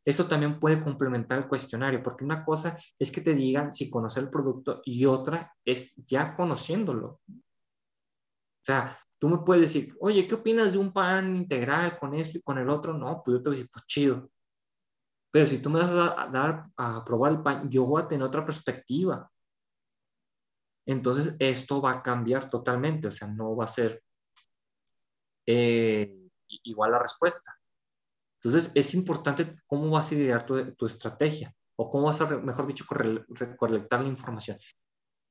[0.04, 4.24] Eso también puede complementar el cuestionario, porque una cosa es que te digan si conocer
[4.24, 7.20] el producto y otra es ya conociéndolo.
[7.28, 12.38] O sea, tú me puedes decir, oye, ¿qué opinas de un pan integral con esto
[12.38, 12.92] y con el otro?
[12.92, 14.30] No, pues yo te voy a decir, pues chido.
[15.30, 18.24] Pero si tú me vas a dar a probar el pan, yo voy a tener
[18.26, 19.30] otra perspectiva.
[20.86, 24.02] Entonces, esto va a cambiar totalmente, o sea, no va a ser
[25.46, 26.28] eh,
[26.64, 27.56] igual la respuesta.
[28.42, 32.84] Entonces, es importante cómo vas a idear tu, estrategia o cómo vas a, mejor dicho,
[33.28, 34.58] recolectar la información.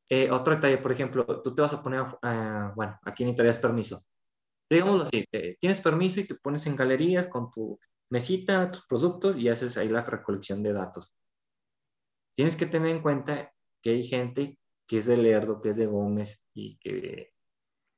[0.09, 4.03] Eh, otro detalle, por ejemplo, tú te vas a poner, uh, bueno, aquí necesitarías permiso.
[4.69, 9.37] Digamos así, eh, tienes permiso y te pones en galerías con tu mesita, tus productos
[9.37, 11.13] y haces ahí la recolección de datos.
[12.33, 15.85] Tienes que tener en cuenta que hay gente que es de Lerdo, que es de
[15.85, 17.33] Gómez y que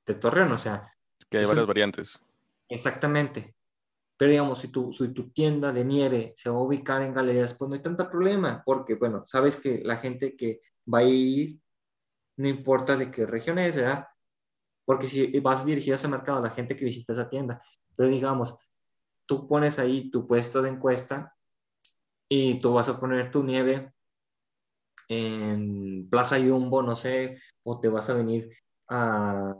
[0.06, 0.93] de Torreón, o sea.
[1.34, 2.22] Que hay varias variantes.
[2.70, 3.56] Exactamente.
[4.16, 7.56] Pero digamos, si tu, si tu tienda de nieve se va a ubicar en galerías,
[7.56, 10.60] pues no hay tanto problema, porque bueno, sabes que la gente que
[10.94, 11.60] va a ir,
[12.38, 14.06] no importa de qué región es, ¿verdad?
[14.86, 17.60] Porque si vas dirigido a ese mercado, la gente que visita esa tienda,
[17.96, 18.56] pero digamos,
[19.26, 21.36] tú pones ahí tu puesto de encuesta
[22.30, 23.92] y tú vas a poner tu nieve
[25.10, 28.52] en Plaza Jumbo, no sé, o te vas a venir
[28.88, 29.56] a,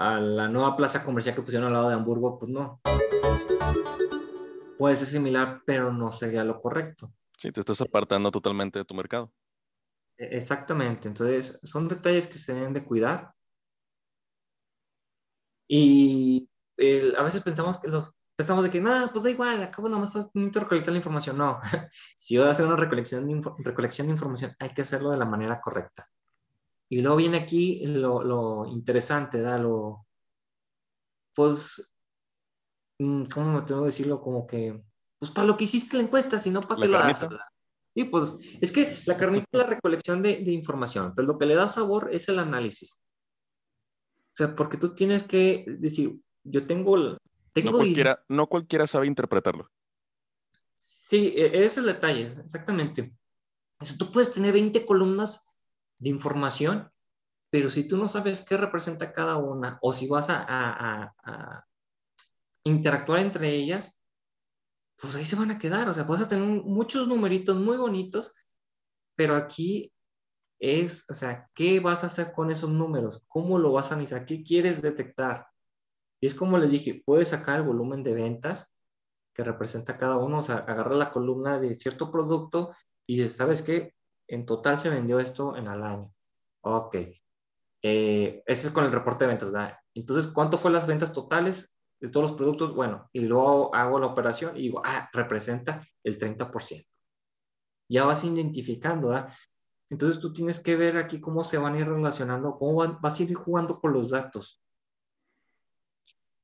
[0.00, 2.80] a la nueva plaza comercial que pusieron al lado de Hamburgo, pues no.
[4.78, 7.12] Puede ser similar, pero no sería lo correcto.
[7.36, 9.30] Sí, te estás apartando totalmente de tu mercado.
[10.16, 13.34] E-, exactamente, entonces son detalles que se deben de cuidar.
[15.68, 16.48] Y
[17.16, 20.60] a veces pensamos que los pensamos de que nada, pues da igual, acabo nomás necesito
[20.60, 21.36] recolectar la información.
[21.36, 21.60] No,
[22.16, 25.26] si voy a hacer una recolección de, recolección de información, hay que hacerlo de la
[25.26, 26.08] manera correcta.
[26.92, 29.56] Y luego viene aquí lo, lo interesante, ¿da?
[29.58, 30.08] Lo,
[31.34, 31.92] pues,
[32.98, 34.20] mm, ¿cómo me tengo que decirlo?
[34.20, 34.82] Como que,
[35.18, 37.30] pues para lo que hiciste la encuesta, si no para qué lo haces.
[37.94, 41.46] Sí, pues es que la carnita es la recolección de, de, información, pero lo que
[41.46, 43.02] le da sabor es el análisis.
[44.32, 47.18] O sea, porque tú tienes que decir, yo tengo,
[47.52, 49.70] tengo no, cualquiera, no cualquiera sabe interpretarlo.
[50.78, 53.14] Sí, e, ese es el detalle, exactamente.
[53.80, 55.49] O tú puedes tener 20 columnas
[56.00, 56.90] de información,
[57.50, 61.14] pero si tú no sabes qué representa cada una o si vas a,
[62.64, 64.00] interactuar entre ellas,
[65.00, 65.88] pues ahí se van a quedar.
[65.88, 68.34] O sea, vas a tener muchos numeritos muy bonitos,
[69.16, 69.92] pero aquí
[70.58, 73.22] es, o sea, ¿qué vas a hacer con esos números?
[73.28, 74.26] ¿Cómo lo vas a analizar?
[74.26, 75.46] ¿Qué quieres detectar?
[76.20, 78.74] Y es como les dije, puedes sacar el volumen de ventas
[79.32, 82.74] que representa cada uno, o sea, agarrar la columna de cierto producto
[83.06, 83.94] y dices, ¿sabes qué?
[84.30, 86.14] En total se vendió esto en el año.
[86.60, 86.94] Ok.
[87.82, 89.76] Eh, ese es con el reporte de ventas, ¿verdad?
[89.92, 92.72] Entonces, ¿cuánto fue las ventas totales de todos los productos?
[92.72, 96.86] Bueno, y luego hago la operación y digo, ah, representa el 30%.
[97.88, 99.32] Ya vas identificando, ¿verdad?
[99.88, 103.22] Entonces tú tienes que ver aquí cómo se van a ir relacionando, cómo vas a
[103.24, 104.62] ir jugando con los datos.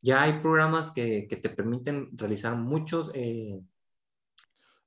[0.03, 3.12] Ya hay programas que, que te permiten realizar muchos...
[3.14, 3.62] Eh...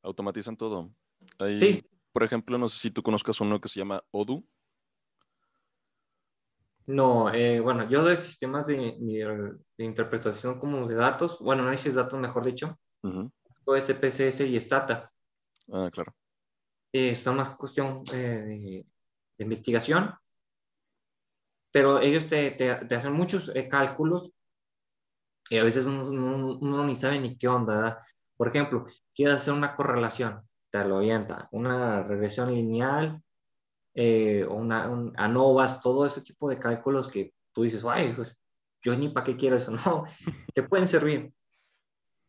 [0.01, 0.91] Automatizan todo.
[1.49, 1.81] sí.
[2.19, 4.43] Por ejemplo, no sé si tú conozcas uno que se llama Odoo.
[6.85, 8.97] No, eh, bueno, yo de sistemas de,
[9.77, 13.29] de, interpretación como de datos, bueno, análisis de datos, mejor dicho, uh
[13.67, 15.09] SPSS y Stata.
[15.71, 16.13] Ah, claro.
[16.91, 18.85] Eh, son más cuestión eh, de,
[19.37, 20.13] de, investigación,
[21.71, 24.29] pero ellos te, te, te hacen muchos cálculos
[25.49, 27.97] y a veces uno, ni sabe ni qué onda, ¿verdad?
[28.35, 28.83] Por ejemplo,
[29.15, 33.21] quiere hacer una correlación, te lo avienta, una regresión lineal,
[33.93, 34.83] eh, una,
[35.17, 38.37] ANOVAs, todo ese tipo de cálculos que tú dices, ay, pues
[38.81, 40.05] yo ni para qué quiero eso, no,
[40.53, 41.33] te pueden servir.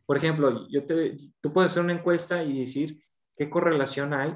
[0.07, 3.03] Por ejemplo, yo te, tú puedes hacer una encuesta y decir
[3.37, 4.35] qué correlación hay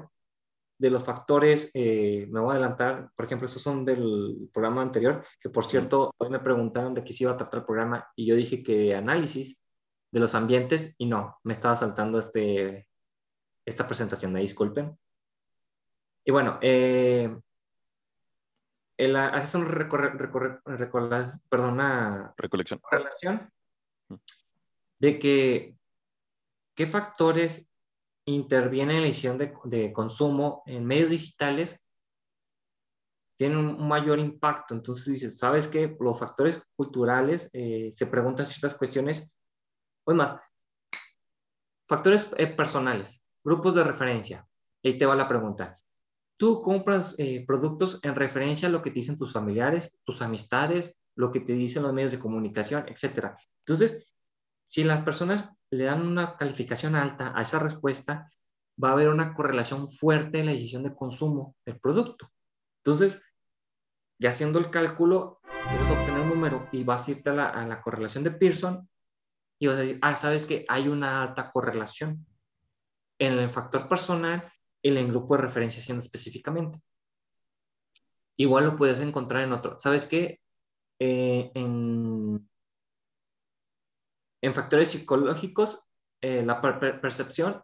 [0.77, 5.23] de los factores, eh, me voy a adelantar, por ejemplo, estos son del programa anterior,
[5.39, 8.25] que por cierto, hoy me preguntaron de qué se iba a tratar el programa y
[8.25, 9.63] yo dije que análisis
[10.11, 12.87] de los ambientes y no, me estaba saltando este,
[13.65, 14.97] esta presentación, de disculpen.
[16.23, 17.35] Y bueno, eh,
[18.97, 19.67] el, hace una
[21.49, 23.51] perdona, recolección relación
[24.99, 25.75] de que
[26.73, 27.71] qué factores
[28.25, 31.85] interviene en la decisión de, consumo en medios digitales
[33.37, 34.73] tiene un mayor impacto.
[34.73, 35.95] Entonces dices, ¿sabes qué?
[35.99, 39.35] Los factores culturales, eh, se preguntan ciertas cuestiones,
[40.05, 40.41] o más,
[41.87, 44.45] factores eh, personales, grupos de referencia.
[44.83, 45.75] Ahí te va la pregunta.
[46.35, 50.97] Tú compras eh, productos en referencia a lo que te dicen tus familiares, tus amistades,
[51.15, 53.35] lo que te dicen los medios de comunicación, etc.
[53.59, 54.17] Entonces,
[54.65, 58.29] si las personas le dan una calificación alta a esa respuesta,
[58.83, 62.29] va a haber una correlación fuerte en la decisión de consumo del producto.
[62.83, 63.21] Entonces,
[64.19, 67.81] ya haciendo el cálculo, vas a obtener un número y vas a irte a la,
[67.81, 68.89] correlación de Pearson
[69.59, 72.25] y vas a decir, ah, sabes que hay una alta correlación
[73.19, 74.43] en el factor personal
[74.81, 76.79] y en el grupo de referencia siendo específicamente.
[78.37, 79.79] Igual lo puedes encontrar en otro.
[79.79, 80.41] ¿Sabes qué?
[80.99, 82.47] Eh, en
[84.53, 85.85] factores psicológicos,
[86.21, 87.63] eh, la percepción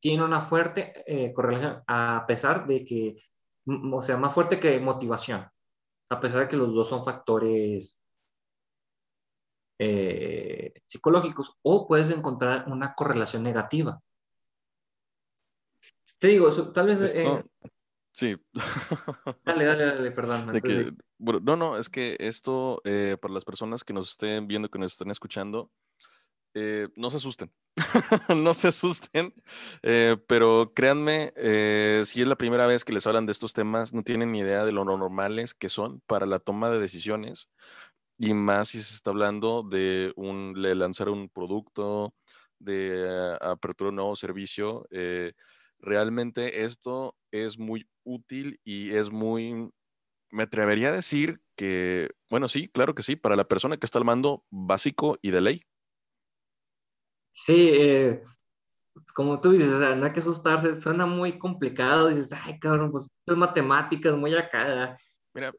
[0.00, 3.16] tiene una fuerte eh, correlación, a pesar de que,
[3.92, 5.46] o sea, más fuerte que motivación,
[6.10, 8.02] a pesar de que los dos son factores
[10.88, 14.00] psicológicos, o puedes encontrar una correlación negativa.
[16.18, 17.14] Te digo, tal vez...
[18.16, 18.34] Sí.
[19.44, 20.46] dale, dale, dale, perdón.
[21.18, 24.92] no, no, es que esto, eh, para las personas que nos estén viendo, que nos
[24.92, 25.70] estén escuchando,
[26.54, 27.52] eh, no se asusten,
[28.34, 29.34] no se asusten,
[29.82, 31.34] eh, pero créanme,
[32.06, 34.64] si es la primera vez que les hablan de estos temas, no tienen ni idea
[34.64, 37.50] de lo normales que son para la toma de decisiones,
[38.16, 42.14] y más si se está hablando de, un, de lanzar un producto,
[42.58, 44.86] de apertura de un nuevo servicio.
[45.78, 49.70] Realmente esto es muy útil y es muy,
[50.30, 53.98] me atrevería a decir que, bueno, sí, claro que sí, para la persona que está
[53.98, 55.62] al mando básico y de ley.
[57.32, 58.22] Sí, eh,
[59.14, 63.36] como tú dices, no hay que asustarse, suena muy complicado, dices, ay, cabrón, pues es
[63.36, 64.96] matemáticas, muy acá.
[65.34, 65.52] Mira,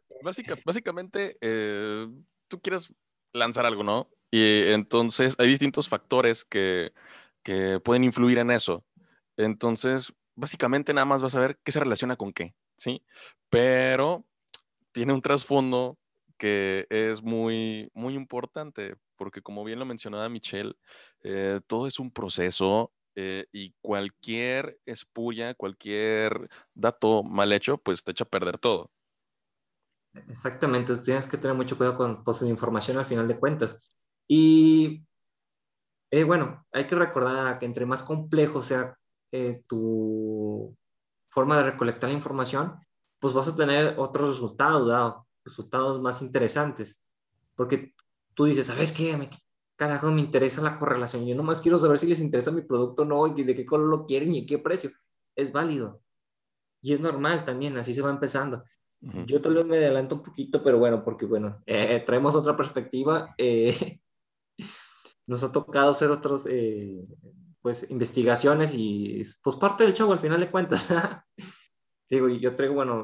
[0.66, 2.08] básicamente, eh,
[2.48, 2.92] tú quieres
[3.34, 4.10] lanzar algo, ¿no?
[4.32, 6.94] Y entonces hay distintos factores que,
[7.44, 8.84] que pueden influir en eso.
[9.38, 13.04] Entonces, básicamente nada más vas a ver qué se relaciona con qué, ¿sí?
[13.50, 14.26] Pero
[14.92, 15.98] tiene un trasfondo
[16.38, 20.76] que es muy, muy importante, porque como bien lo mencionaba Michelle,
[21.24, 28.12] eh, todo es un proceso eh, y cualquier espulla, cualquier dato mal hecho, pues te
[28.12, 28.92] echa a perder todo.
[30.28, 33.94] Exactamente, tienes que tener mucho cuidado con pues, la información al final de cuentas.
[34.28, 35.04] Y
[36.12, 38.98] eh, bueno, hay que recordar que entre más complejo sea
[39.32, 40.76] eh, tu
[41.30, 42.80] forma de recolectar la información,
[43.20, 47.04] pues vas a tener otros resultados, resultados más interesantes.
[47.56, 47.94] Porque
[48.34, 49.18] tú dices, ¿sabes qué?
[49.18, 49.30] Me,
[49.76, 51.26] carajo, me interesa la correlación.
[51.26, 53.88] Yo nomás quiero saber si les interesa mi producto o no, y de qué color
[53.88, 54.92] lo quieren y qué precio.
[55.36, 56.02] Es válido.
[56.82, 58.64] Y es normal también, así se va empezando.
[59.00, 63.34] Yo tal vez me adelanto un poquito, pero bueno, porque bueno, eh, traemos otra perspectiva.
[63.38, 64.00] Eh,
[65.28, 66.48] nos ha tocado hacer otros,
[67.68, 70.88] pues, investigaciones y, pues, parte del show al final de cuentas.
[72.10, 73.04] Digo, yo traigo, bueno,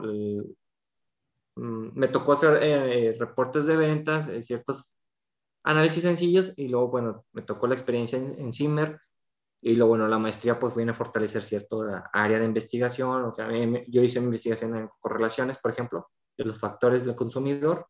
[1.55, 4.95] mm, me tocó hacer eh, reportes de ventas, eh, ciertos
[5.65, 9.01] análisis sencillos y luego, bueno, me tocó la experiencia en, en Zimmer
[9.59, 13.49] y luego, bueno, la maestría pues viene a fortalecer cierta área de investigación, o sea,
[13.87, 17.85] yo hice investigación en correlaciones, por ejemplo, de los factores del consumidor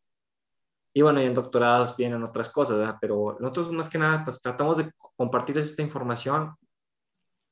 [0.96, 2.96] y bueno, y en doctorados vienen otras cosas, ¿verdad?
[3.00, 6.54] Pero nosotros más que nada, pues tratamos de compartirles esta información.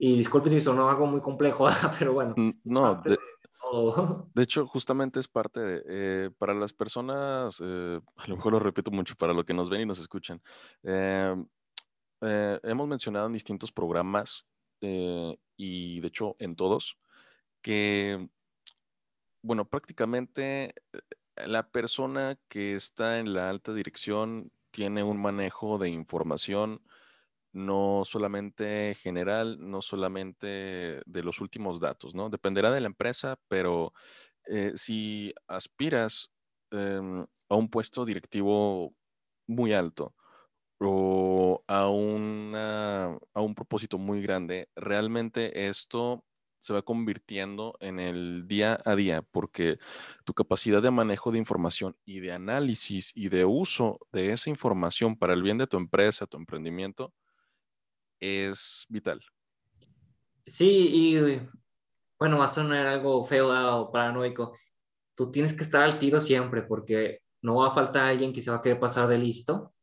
[0.05, 1.69] Y disculpen si sonó algo muy complejo,
[2.01, 2.35] pero bueno.
[2.65, 3.01] No,
[4.35, 8.59] de, hecho, justamente es parte de, eh, para las personas, eh, a lo mejor lo
[8.59, 10.43] repito mucho, para lo que nos ven y nos escuchan,
[10.83, 11.37] eh,
[12.21, 14.45] hemos mencionado en distintos programas
[14.81, 16.99] y de hecho en todos,
[17.61, 18.29] que,
[19.41, 20.75] bueno, prácticamente
[21.37, 26.83] la persona que está en la alta dirección tiene un manejo de información
[27.53, 32.31] no solamente general, no solamente de los últimos datos, ¿no?
[32.31, 33.93] Dependerá de la empresa, pero
[34.47, 36.31] eh, si aspiras
[36.71, 38.95] em, a un puesto directivo
[39.47, 40.15] muy alto
[40.81, 41.85] o a,
[43.35, 46.25] a un propósito muy grande, realmente esto
[46.61, 49.79] se va convirtiendo en el día a día, porque
[50.25, 55.17] tu capacidad de manejo de información y de análisis y de uso de esa información
[55.17, 57.13] para el bien de tu empresa, tu emprendimiento,
[58.23, 59.21] es vital.
[60.47, 61.41] Sí, y
[62.19, 63.49] bueno, va a sonar algo feo
[63.81, 64.57] o paranoico.
[65.15, 68.51] Tú tienes que estar al tiro siempre, porque no va a faltar alguien que se
[68.51, 69.75] va a querer pasar de listo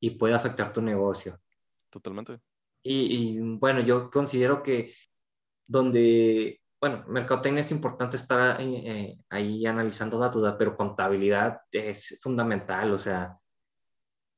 [0.00, 1.40] y puede afectar tu negocio.
[1.88, 2.40] Totalmente.
[2.82, 4.92] Y, y bueno, yo considero que
[5.66, 12.98] donde, bueno, mercadotecnia es importante estar eh, ahí analizando datos, pero contabilidad es fundamental, o
[12.98, 13.34] sea,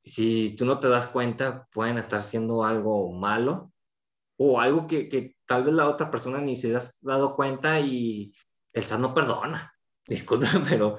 [0.08, 3.72] si tú no te das cuenta, pueden estar haciendo algo malo
[4.36, 8.32] o algo que, que tal vez la otra persona ni se ha dado cuenta y
[8.72, 9.70] el SAT no perdona.
[10.06, 10.96] Disculpen, pero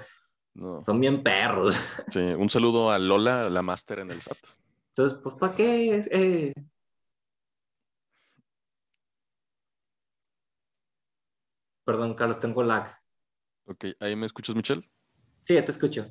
[0.81, 1.75] son bien perros.
[2.11, 4.37] Sí, un saludo a Lola, la máster en el SAT.
[4.89, 6.03] Entonces, pues, ¿para qué?
[6.11, 6.53] Eh,
[11.89, 12.87] Perdón, Carlos, tengo lag.
[13.65, 14.87] Ok, ¿ahí me escuchas, Michelle?
[15.43, 16.05] Sí, ya te escucho.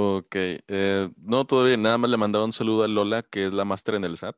[0.00, 3.64] Ok, eh, no, todavía nada más le mandaba un saludo a Lola, que es la
[3.64, 4.36] máster en el SAT.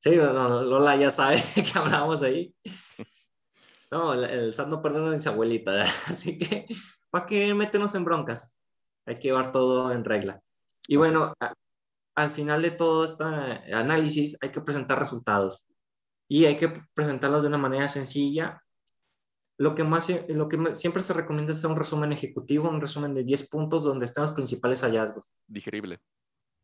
[0.00, 2.52] Sí, Lola ya sabe que hablábamos ahí.
[3.92, 6.66] No, el, SAT no perdona ni su abuelita, así que
[7.10, 8.52] ¿para qué meternos en broncas?
[9.06, 10.42] Hay que llevar todo en regla.
[10.88, 11.32] Y bueno,
[12.16, 15.68] al final de todo este análisis hay que presentar resultados
[16.26, 18.60] y hay que presentarlos de una manera sencilla
[19.60, 23.24] lo que, más, lo que siempre se recomienda es un resumen ejecutivo, un resumen de
[23.24, 25.30] 10 puntos donde están los principales hallazgos.
[25.46, 26.00] Digerible.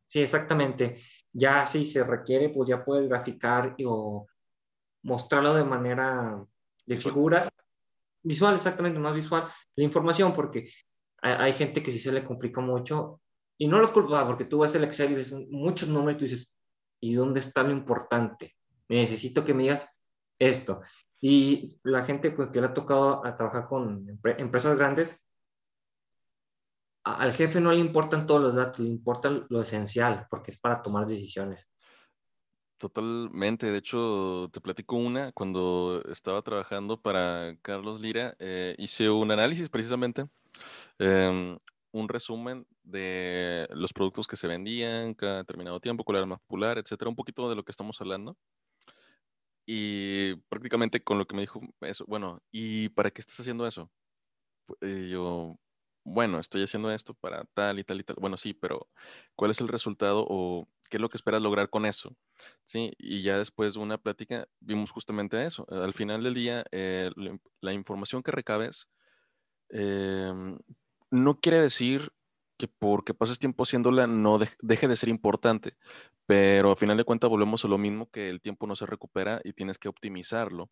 [0.06, 0.96] Sí, exactamente.
[1.30, 4.26] Ya si se requiere, pues ya puedes graficar o
[5.02, 6.42] mostrarlo de manera
[6.86, 7.50] de figuras
[8.22, 10.66] visual, exactamente, más visual la información, porque
[11.20, 13.20] hay, gente que sí se le complica mucho
[13.58, 16.24] y no los culpa, porque tú ves el Excel y ves muchos números y tú
[16.24, 16.50] dices,
[17.00, 18.56] ¿y dónde está lo importante?
[18.88, 20.00] Necesito que me digas
[20.38, 20.80] esto.
[21.28, 25.26] Y la gente pues, que le ha tocado a trabajar con empresas grandes,
[27.02, 30.80] al jefe no le importan todos los datos, le importa lo esencial, porque es para
[30.80, 31.68] tomar decisiones.
[32.78, 39.28] Totalmente, de hecho, te platico una, cuando estaba trabajando para Carlos Lira, eh, hice un
[39.32, 40.26] análisis precisamente,
[41.00, 41.58] em,
[41.90, 46.38] un resumen de los productos que se vendían cada determinado tiempo, cuál era el más
[46.38, 48.36] popular, etcétera, un poquito de lo que estamos hablando.
[49.66, 53.90] Y prácticamente con lo que me dijo eso, bueno, ¿y para qué estás haciendo eso?
[54.80, 55.58] Y yo,
[56.04, 58.16] bueno, estoy haciendo esto para tal y tal y tal.
[58.20, 58.88] Bueno, sí, pero
[59.34, 62.16] ¿cuál es el resultado o qué es lo que esperas lograr con eso?
[62.64, 65.66] Sí, y ya después de una plática vimos justamente eso.
[65.68, 67.10] Al final del día, eh,
[67.60, 68.88] la información que recabes
[69.70, 70.58] em,
[71.10, 72.12] no quiere decir
[72.56, 75.76] que porque pases tiempo haciéndola no deje de ser importante,
[76.26, 79.40] pero a final de cuentas volvemos a lo mismo que el tiempo no se recupera
[79.44, 80.70] y tienes que optimizarlo.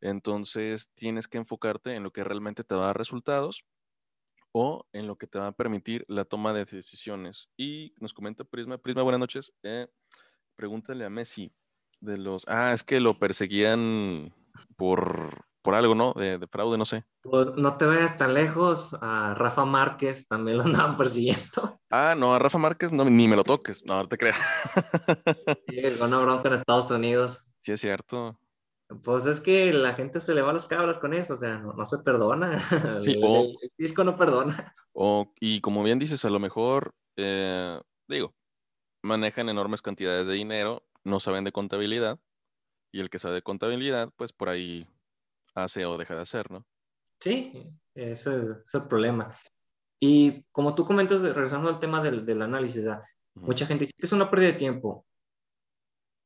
[0.00, 3.64] Entonces tienes que enfocarte en lo que realmente te va a dar resultados
[4.52, 7.48] o en lo que te va a permitir la toma de decisiones.
[7.56, 9.52] Y nos comenta Prisma, Prisma, buenas noches.
[9.62, 9.88] Eh,
[10.54, 11.52] pregúntale a Messi
[12.00, 12.44] de los...
[12.46, 14.32] Ah, es que lo perseguían
[14.76, 16.12] por, por algo, ¿no?
[16.12, 17.06] De, fraude, no sé.
[17.22, 18.94] Pues, no te vayas tan lejos.
[19.00, 21.80] A Rafa Márquez también lo andaban persiguiendo.
[21.90, 23.82] Ah, no, a Rafa Márquez no, ni me lo toques.
[23.84, 24.36] No, no te creas.
[25.66, 27.48] Sí, el bronca en Estados Unidos.
[27.62, 28.38] Sí, es cierto.
[29.02, 31.58] Pues es que la gente se le va a las cabras con eso, o sea,
[31.58, 32.58] no, se perdona.
[33.00, 34.76] Sí, el, disco no perdona.
[34.92, 38.34] O, y como bien dices, a lo mejor, eh, digo,
[39.02, 42.20] manejan enormes cantidades de dinero, no saben de contabilidad,
[42.92, 44.86] y el que sabe de contabilidad, pues por ahí
[45.54, 46.66] hace o deja de hacer, ¿no?
[47.20, 49.32] Sí, ese es el problema.
[50.00, 52.86] Y como tú comentas, regresando al tema del, del análisis,
[53.34, 55.06] mucha gente dice que es una pérdida de tiempo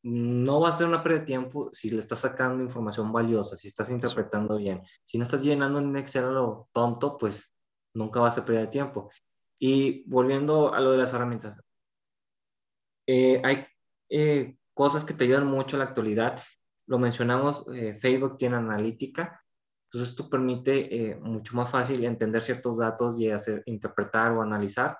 [0.02, 3.68] no va a ser una pérdida de tiempo si le estás sacando información valiosa, si
[3.68, 4.82] estás interpretando bien.
[5.04, 7.52] Si no estás llenando en Excel a lo tonto, pues
[7.94, 9.10] nunca va a ser pérdida de tiempo.
[9.58, 11.60] Y volviendo a lo de las herramientas,
[13.06, 13.66] eh, hay
[14.08, 16.40] eh, cosas que te ayudan mucho en la actualidad.
[16.88, 19.40] Lo mencionamos, eh, Facebook tiene analítica,
[19.84, 24.98] entonces esto permite mucho más fácil entender ciertos datos y hacer, interpretar o analizar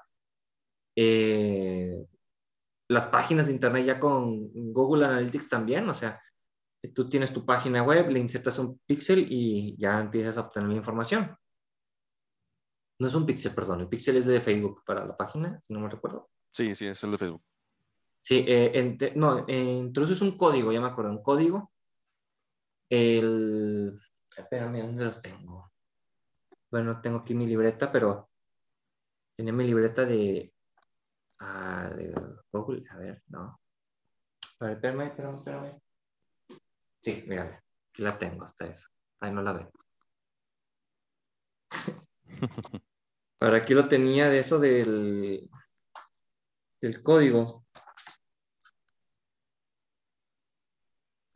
[2.89, 6.20] las páginas de internet ya con Google Analytics también, o sea,
[6.95, 10.76] tú tienes tu página web, le insertas un píxel y ya empiezas a obtener la
[10.76, 11.36] información.
[12.99, 15.80] No es un píxel, perdón, el píxel es de Facebook para la página, si no
[15.80, 16.30] me recuerdo.
[16.51, 17.43] Sí, sí, es el de Facebook.
[18.20, 21.72] Sí, eh, no, introduces un código, ya me acuerdo, un código.
[22.89, 24.01] El.
[24.36, 25.70] Espérame, ¿dónde las tengo?
[26.70, 28.30] Bueno, tengo aquí mi libreta, pero
[29.36, 30.53] tenía mi libreta de
[31.41, 32.12] Ah, de
[32.53, 33.61] Google, a ver, no.
[34.61, 35.80] A ver, espérame, espérame, espérame.
[37.01, 38.89] Sí, mira, aquí la tengo, hasta eso.
[39.20, 39.70] Ahí no la veo.
[43.41, 45.49] Pero aquí lo tenía de eso del,
[46.80, 47.64] del código.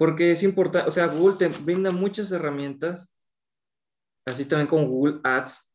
[0.03, 3.09] Porque es importante, o sea, Google te brinda muchas herramientas,
[4.27, 5.71] así también con Google Ads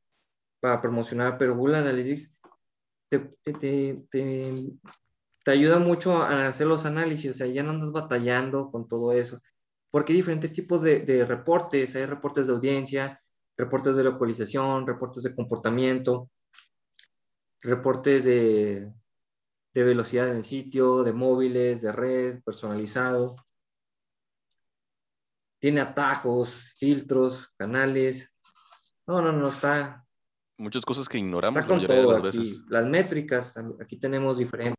[0.59, 2.38] para promocionar, pero Google Analytics
[3.07, 8.69] te, te, te, ayuda mucho a hacer los análisis, o sea, ya no andas batallando
[8.69, 9.39] con todo eso,
[9.91, 13.21] porque hay diferentes tipos de, de reportes, hay reportes de audiencia,
[13.55, 16.30] reportes de localización, reportes de comportamiento,
[17.61, 18.91] reportes de,
[19.73, 23.38] de velocidad en el sitio, de móviles, de red, personalizado.
[25.68, 28.34] Tiene atajos, filtros, canales.
[29.05, 30.07] No, no, no, está,
[30.57, 32.36] muchas cosas que ignoramos con todo las
[32.70, 34.78] Las métricas, aquí tenemos diferentes.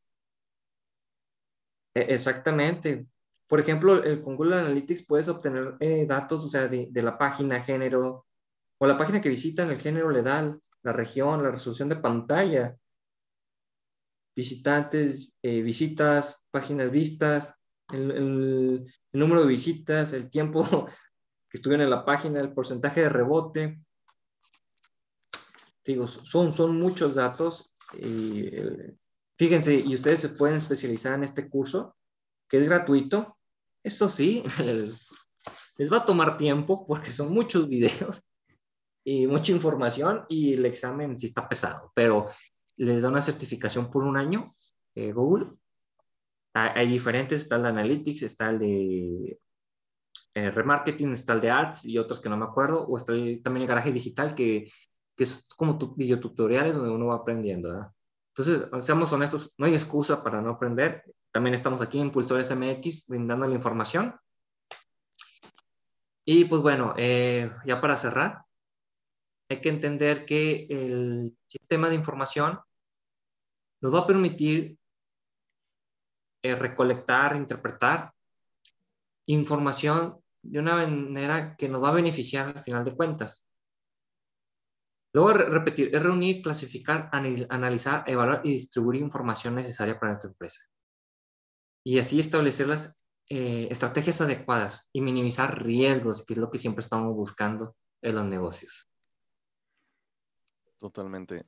[1.95, 3.07] E, exactamente.
[3.47, 8.25] Por ejemplo, con Google Analytics puedes obtener eh, datos, o sea, de, la página, género,
[8.79, 12.79] o la página que visitan, el género le da la región, la resolución de pantalla,
[14.35, 17.58] visitantes, eh, visitas, páginas vistas,
[17.93, 20.65] el, el, número de visitas, el tiempo
[21.51, 23.81] que estuvieron en la página, el porcentaje de rebote,
[25.85, 27.73] digo, son, son muchos datos.
[27.99, 28.51] Y,
[29.37, 31.97] fíjense, y ustedes se pueden especializar en este curso,
[32.49, 33.39] que es gratuito.
[33.83, 35.09] Eso sí, les,
[35.79, 38.29] les va a tomar tiempo porque son muchos videos
[39.05, 42.27] y mucha información y el examen sí está pesado, pero
[42.77, 44.45] les da una certificación por un año,
[44.95, 45.47] eh, Google.
[46.75, 49.41] Hay, diferentes, está el de Analytics, está el de
[50.35, 53.63] eh, remarketing, está el de ads y otros que no me acuerdo, o está también
[53.63, 54.65] el garaje digital que,
[55.17, 57.69] que es como tu, videotutoriales donde uno va aprendiendo.
[57.71, 57.93] ¿verdad?
[58.35, 61.03] Entonces, seamos honestos, no hay excusa para no aprender.
[61.33, 64.15] También estamos aquí en Impulsores MX brindando la información.
[66.25, 68.45] Y pues bueno, eh, ya para cerrar,
[69.49, 72.61] hay que entender que el sistema de información
[73.81, 74.78] nos va a permitir
[76.51, 78.13] eh, recolectar, interpretar
[79.27, 83.47] información de una manera que nos va a beneficiar al final de cuentas.
[85.13, 90.63] Luego, repetir, es reunir, clasificar, analizar, evaluar y distribuir información necesaria para tu empresa.
[91.85, 96.81] Y así establecer las eh, estrategias adecuadas y minimizar riesgos, que es lo que siempre
[96.81, 98.89] estamos buscando en los negocios.
[100.79, 101.45] Totalmente.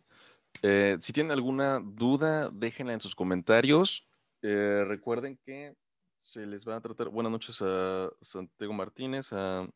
[0.63, 4.10] Eh, si tienen alguna duda, déjenla en sus comentarios.
[4.43, 5.75] Eh, recuerden que
[6.19, 7.09] se les va a tratar.
[7.09, 9.69] Buenas noches a Santiago Martínez, a,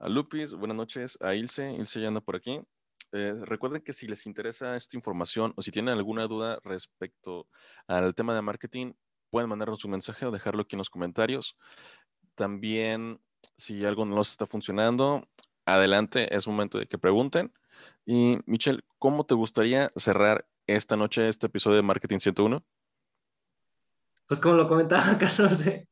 [0.00, 1.72] Lupis, buenas noches a Ilse.
[1.72, 2.60] Ilse ya anda por aquí.
[3.12, 7.48] Eh, recuerden que si les interesa esta información o si tienen alguna duda respecto
[7.88, 8.92] al tema de marketing,
[9.30, 11.56] pueden mandarnos un mensaje o dejarlo aquí en los comentarios.
[12.36, 13.20] También,
[13.56, 15.28] si algo no está funcionando,
[15.66, 17.52] adelante, es momento de que pregunten.
[18.06, 22.64] Y Michelle, ¿cómo te gustaría cerrar esta noche este episodio de Marketing 101?
[24.30, 25.88] Pues como lo comentaba Carlos, ¿eh?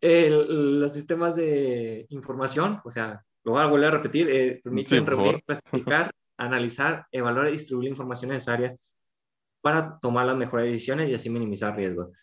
[0.00, 5.42] los sistemas de información, o sea, lo voy a volver a repetir, eh, permiten reunir,
[5.46, 8.74] clasificar, analizar, evaluar y distribuir la información necesaria
[9.60, 12.16] para tomar las mejores decisiones y así minimizar riesgos.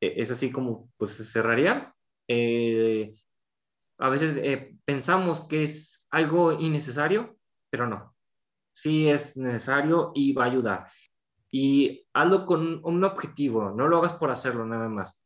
[0.00, 1.92] E, es así como pues, se cerraría.
[2.28, 3.10] Eh,
[3.98, 7.36] a veces eh, pensamos que es algo innecesario,
[7.68, 8.14] pero no.
[8.72, 10.86] Sí es necesario y va a ayudar.
[11.56, 15.24] Y hazlo con un objetivo, no lo hagas por hacerlo nada más.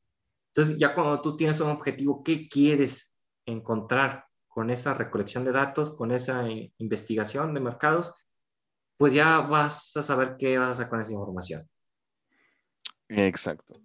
[0.52, 3.16] Entonces, ya cuando tú tienes un objetivo, ¿qué quieres
[3.46, 6.44] encontrar con esa recolección de datos, con esa
[6.78, 8.28] investigación de mercados?
[8.98, 11.66] pues ya vas a saber qué vas a hacer con esa información.
[13.08, 13.80] Exacto.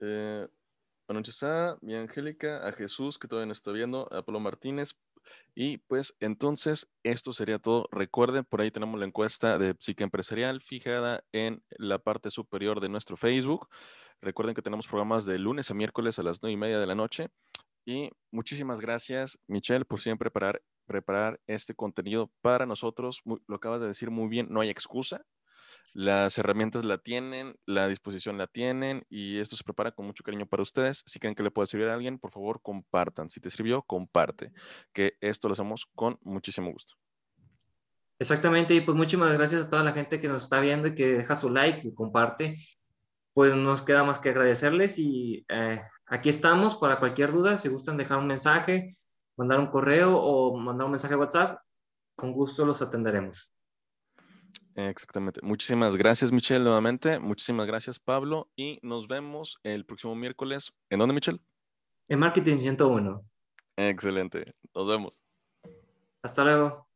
[0.00, 0.48] Eh,
[1.06, 4.96] noches a mi Angélica, a Jesús, que todavía no está viendo, a Pablo Martínez.
[5.54, 7.88] Y pues entonces esto sería todo.
[7.92, 12.88] Recuerden, por ahí tenemos la encuesta de psique empresarial fijada en la parte superior de
[12.88, 13.68] nuestro Facebook.
[14.20, 16.94] Recuerden que tenemos programas de lunes a miércoles a las nueve y media de la
[16.94, 17.28] noche.
[17.84, 23.22] Y muchísimas gracias, Michelle, por siempre preparar preparar este contenido para nosotros.
[23.24, 25.24] lo acabas de decir muy bien, no hay excusa.
[25.94, 30.46] Las herramientas la tienen, la disposición la tienen y esto se prepara con mucho cariño
[30.46, 31.02] para ustedes.
[31.06, 33.28] Si creen que le puede servir a alguien, por favor, compartan.
[33.28, 34.52] Si te sirvió, comparte,
[34.92, 36.94] que esto lo hacemos con muchísimo gusto.
[38.18, 41.18] Exactamente, y pues muchísimas gracias a toda la gente que nos está viendo y que
[41.18, 42.56] deja su like y comparte.
[43.34, 47.58] Pues nos queda más que agradecerles y eh, aquí estamos para cualquier duda.
[47.58, 48.96] Si gustan dejar un mensaje,
[49.36, 51.58] mandar un correo o mandar un mensaje a WhatsApp,
[52.14, 53.51] con gusto los atenderemos.
[54.74, 55.40] Exactamente.
[55.42, 57.18] Muchísimas gracias, Michelle, nuevamente.
[57.18, 58.50] Muchísimas gracias, Pablo.
[58.56, 60.72] Y nos vemos el próximo miércoles.
[60.90, 61.40] ¿En dónde, Michelle?
[62.08, 63.24] En Marketing 101.
[63.76, 64.44] Excelente.
[64.74, 65.22] Nos vemos.
[66.22, 66.91] Hasta luego.